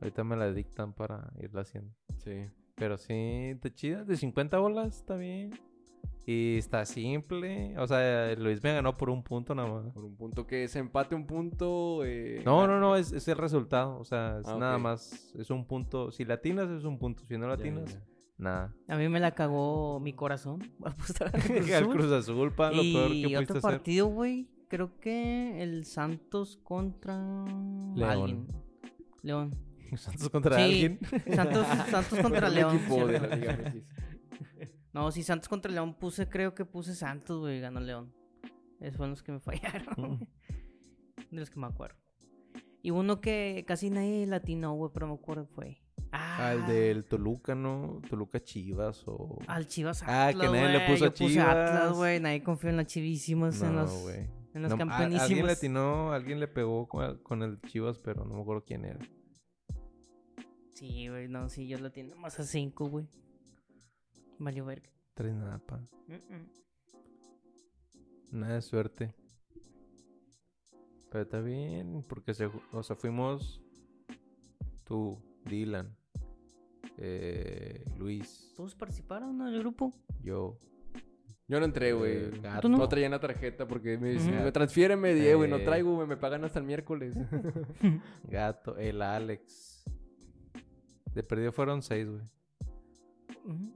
[0.00, 1.92] Ahorita me la dictan para irla haciendo.
[2.24, 2.46] Sí.
[2.76, 3.12] Pero sí,
[3.54, 4.04] está chida.
[4.04, 5.50] De 50 bolas está bien.
[6.26, 7.74] Y está simple.
[7.78, 9.92] O sea, Luis me ganó por un punto nada más.
[9.94, 12.04] Por un punto que es empate, un punto.
[12.04, 13.98] eh, No, no, no, es, es el resultado.
[13.98, 15.34] O sea, es Ah, nada más.
[15.38, 16.10] Es un punto.
[16.10, 17.24] Si latinas es un punto.
[17.26, 18.02] Si no Ya, latinas, ya.
[18.36, 18.74] nada.
[18.88, 20.60] A mí me la cagó mi corazón.
[20.84, 21.92] Apostar al Cruz Al Azul.
[21.96, 23.70] Cruz Azul, pa, lo peor que y pudiste otro hacer.
[23.70, 24.48] partido, güey.
[24.68, 27.16] Creo que el Santos contra
[28.04, 28.46] alguien.
[29.22, 29.54] León.
[29.96, 30.98] Santos contra Sí, alguien.
[31.34, 32.76] Santos, Santos contra León.
[32.76, 33.28] equipo de ¿cierto?
[33.28, 34.77] la Liga MX.
[34.98, 38.12] No, sí, Santos contra León puse, creo que puse Santos, güey, ganó León.
[38.80, 39.94] Esos fueron los que me fallaron.
[39.96, 40.18] Mm.
[41.30, 41.96] de los que me acuerdo.
[42.82, 45.80] Y uno que casi nadie latino, güey, pero me acuerdo fue.
[46.10, 48.00] Ah, Al del Toluca, ¿no?
[48.08, 49.38] Toluca Chivas o...
[49.46, 51.96] Al Chivas Ah, Atlas, que nadie le puso Yo puse Atlas, Chivas.
[51.96, 52.20] güey.
[52.20, 54.16] Nadie confió en las chivísimas, en No, los, güey.
[54.54, 55.22] en los No, a- campeonísimos.
[55.28, 58.84] Alguien le atinó, alguien le pegó con, con el Chivas, pero no me acuerdo quién
[58.84, 59.00] era.
[60.74, 63.06] Sí, güey, no, sí, yo lo tengo más a 5, güey.
[64.38, 64.88] Valió verga.
[65.14, 65.80] Tres nada, pa.
[68.30, 69.14] Nada de suerte.
[71.10, 73.62] Pero está bien, porque se, o sea, fuimos
[74.84, 75.96] tú, Dylan,
[76.98, 79.92] eh, Luis, ¿Todos participaron en el grupo?
[80.22, 80.58] yo.
[81.50, 82.12] Yo no entré, güey.
[82.14, 82.76] eh, ¿Tú Gato, no?
[82.76, 84.44] No traía la tarjeta porque me dicen, Ujú.
[84.44, 85.64] "Me transfiéreme, Diego, y no Eh.
[85.64, 86.06] traigo, güey.
[86.06, 87.16] Me pagan hasta el miércoles.
[88.24, 89.82] Gato, el Alex.
[91.14, 92.20] De perdido fueron seis, güey.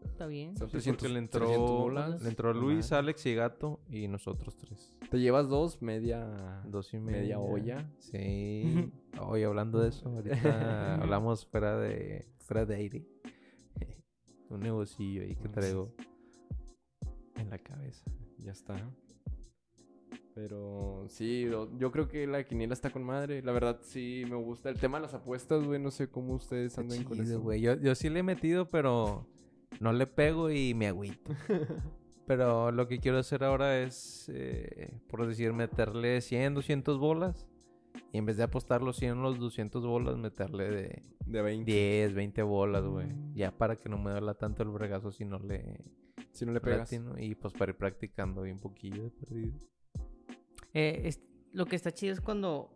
[0.05, 0.57] Está bien.
[0.57, 2.23] Son Sí, 300, porque le 300 entró, bolas.
[2.23, 2.93] le entró Luis.
[2.93, 4.97] Alex y Gato y nosotros tres.
[5.11, 6.63] Te llevas dos, media...
[6.67, 7.21] Dos y media.
[7.21, 7.91] Media olla.
[7.99, 8.91] Sí.
[9.21, 13.07] Oye, hablando de eso, ahorita hablamos fuera de fuera de aire.
[14.51, 15.95] Un negocillo ahí que traigo
[17.37, 18.05] en la cabeza.
[18.39, 18.77] Ya está.
[20.35, 21.47] Pero sí,
[21.79, 23.43] yo creo que la quiniela está con madre.
[23.43, 24.71] La verdad, sí, me gusta.
[24.71, 27.39] El tema de las apuestas, güey, no sé cómo ustedes anden con eso.
[27.41, 27.61] güey.
[27.61, 29.27] Yo, yo sí le he metido, pero
[29.83, 31.33] no le pego y me agüito.
[32.27, 37.47] pero lo que quiero hacer ahora es, eh, por decir, meterle 100, 200 bolas.
[38.13, 41.71] Y en vez de apostar los 100 los 200 bolas, meterle de De 20.
[41.71, 43.07] 10, 20 bolas, güey.
[43.07, 43.35] Mm.
[43.35, 45.81] Ya para que no me duela tanto el bregazo si no le,
[46.33, 46.91] Si no le pegas.
[46.93, 47.19] latino.
[47.19, 49.59] Y pues para ir practicando bien poquillo de perdido.
[50.75, 51.21] Eh, es-
[51.53, 52.75] lo que está chido es cuando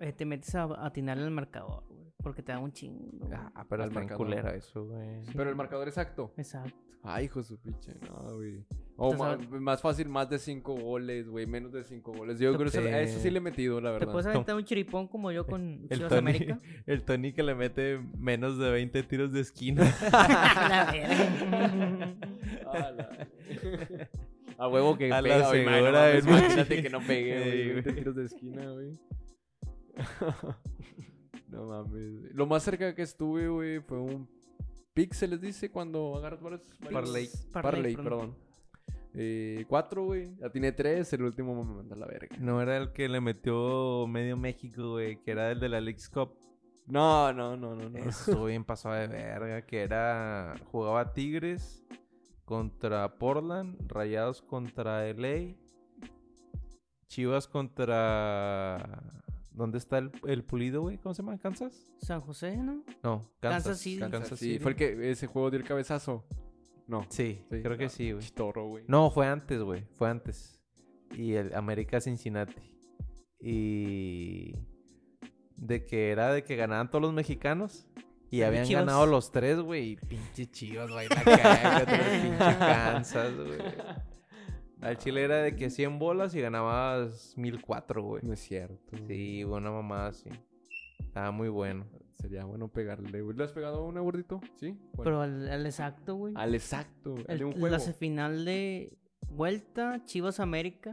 [0.00, 1.97] eh, te metes a atinarle al marcador, güey.
[2.28, 3.28] Porque te da un chingo.
[3.32, 4.16] Ah, pero en marcador.
[4.26, 5.24] culera eso, güey.
[5.24, 5.32] Sí.
[5.36, 6.32] Pero el marcador exacto.
[6.36, 6.74] Exacto.
[7.02, 7.94] Ay, hijo de su pinche.
[8.08, 8.64] No, güey.
[8.96, 11.46] O Entonces, más fácil, más de 5 goles, güey.
[11.46, 12.38] Menos de 5 goles.
[12.40, 14.12] Yo creo que eso, a eso sí le he metido, la Te verdad.
[14.12, 16.58] puedes aventar un chiripón como yo con El Chivas Tony, América.
[16.86, 19.84] el Tony que le mete menos de 20 tiros de esquina.
[20.12, 22.14] La verga.
[22.66, 24.08] A la-
[24.58, 26.18] A huevo que A la pega, no segura.
[26.18, 27.72] Imagínate que no pegue, güey.
[27.74, 28.98] 20 tiros de esquina, güey.
[31.48, 32.20] No mames.
[32.20, 32.32] güey.
[32.32, 34.28] Lo más cerca que estuve, güey, fue un
[34.94, 36.62] pick, se les dice cuando agarras varios...
[36.92, 38.36] Parlay, Parlay, perdón.
[39.14, 40.36] Eh, cuatro, güey.
[40.36, 42.36] Ya tiene tres, el último me manda a la verga.
[42.38, 46.08] No era el que le metió medio México, güey, que era el de la Leagues
[46.08, 46.36] Cup.
[46.86, 47.98] No, no, no, no, no.
[47.98, 50.54] Eso estuvo bien pasado de verga, que era...
[50.70, 51.84] Jugaba Tigres
[52.44, 55.54] contra Portland, Rayados contra LA,
[57.08, 59.22] Chivas contra...
[59.58, 60.98] ¿Dónde está el, el pulido, güey?
[60.98, 61.36] ¿Cómo se llama?
[61.36, 61.92] ¿Kansas?
[61.98, 62.84] San José, ¿no?
[63.02, 63.78] No, Kansas Kansas.
[63.80, 63.98] City.
[63.98, 64.58] Kansas City.
[64.60, 66.24] fue el que ese juego dio el cabezazo.
[66.86, 67.04] No.
[67.10, 68.24] Sí, creo que Ah, sí, güey.
[68.24, 68.84] Chitoro, güey.
[68.86, 69.84] No, fue antes, güey.
[69.94, 70.62] Fue antes.
[71.16, 72.54] Y el América Cincinnati.
[73.40, 74.54] Y
[75.56, 77.86] de que era de que ganaban todos los mexicanos.
[78.30, 78.84] Y habían Chivas.
[78.86, 79.90] ganado los tres, güey.
[79.92, 81.08] Y pinche chivas, güey.
[81.08, 81.84] La caga,
[82.22, 83.58] pinche Kansas, güey.
[84.88, 88.22] Al Chile era de que 100 bolas y ganabas 1004, güey.
[88.24, 88.96] No es cierto.
[89.06, 90.30] Sí, una mamada así.
[90.98, 91.86] Estaba muy bueno.
[92.20, 93.36] Sería bueno pegarle, güey.
[93.36, 94.40] ¿Le has pegado a una gordito?
[94.58, 94.70] Sí.
[94.94, 95.02] Bueno.
[95.04, 96.34] Pero al, al exacto, güey.
[96.36, 97.68] Al exacto, El- de un juego.
[97.68, 98.96] La final de
[99.30, 100.92] vuelta, Chivas América.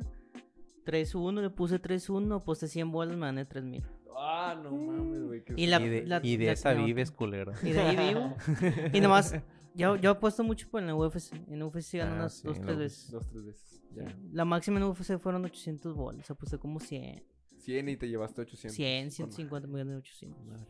[0.85, 3.83] 3-1, le puse 3-1, aposté 100 bolas, me gané 3000.
[4.17, 5.43] Ah, no mames, güey.
[5.55, 7.53] Y la- y de, la- y de la esa vives, culero.
[7.63, 8.35] Y de ahí vivo.
[8.93, 9.35] y nomás,
[9.75, 11.33] yo, yo apuesto mucho por la UFC.
[11.47, 13.11] En UFC gané Ah, unas sí, 2, en 3 la veces.
[13.11, 13.81] Dos, tres veces.
[13.93, 14.17] Ya.
[14.31, 16.29] La máxima en UFC fueron 800 bolas.
[16.31, 17.23] Aposté como 100.
[17.57, 18.75] 100 y te llevaste 800.
[18.75, 20.45] 100, Con 150 millones de 800.
[20.45, 20.67] madre.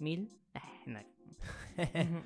[0.00, 0.28] ¿Mil?
[0.54, 1.00] Ah, no.
[1.00, 2.22] Ujú.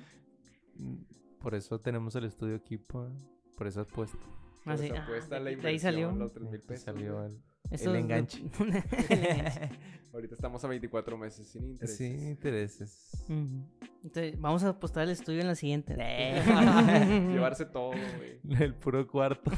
[1.41, 3.11] Por eso tenemos el estudio aquí, pa-
[3.55, 4.17] por esa apuesta.
[4.63, 6.11] Por Así, esa ah, apuesta, de- la de ahí inversión, salió.
[6.11, 6.83] los 3 mil Ahí pesos.
[6.85, 7.41] salió el-
[7.71, 8.39] Eso El es- enganche.
[8.59, 8.75] El
[9.15, 9.69] enganche.
[10.13, 11.97] Ahorita estamos a 24 meses sin intereses.
[11.97, 13.25] Sí, intereses.
[13.29, 15.93] Entonces, vamos a apostar el estudio en la siguiente.
[15.95, 18.39] Llevarse todo, güey.
[18.59, 19.51] El puro cuarto.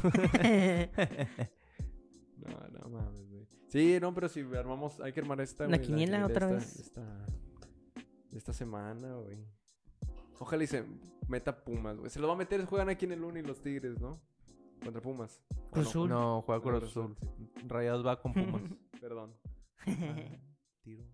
[2.36, 3.46] No, no mames, güey.
[3.68, 6.76] Sí, no, pero si armamos, hay que armar esta, La quiniela otra esta- vez.
[6.80, 7.26] Esta,
[8.32, 9.38] esta semana, güey.
[10.38, 10.84] Ojalá y se
[11.28, 12.10] meta Pumas, güey.
[12.10, 14.20] Se lo va a meter, juegan aquí en el Uni los Tigres, ¿no?
[14.84, 15.40] Contra Pumas.
[15.70, 15.90] ¿O Cruz no?
[15.90, 16.08] Azul.
[16.08, 17.16] No, juega Cruz Azul.
[17.16, 18.62] Azul, Rayados va con Pumas.
[19.00, 19.34] Perdón.
[20.82, 21.04] Tiro.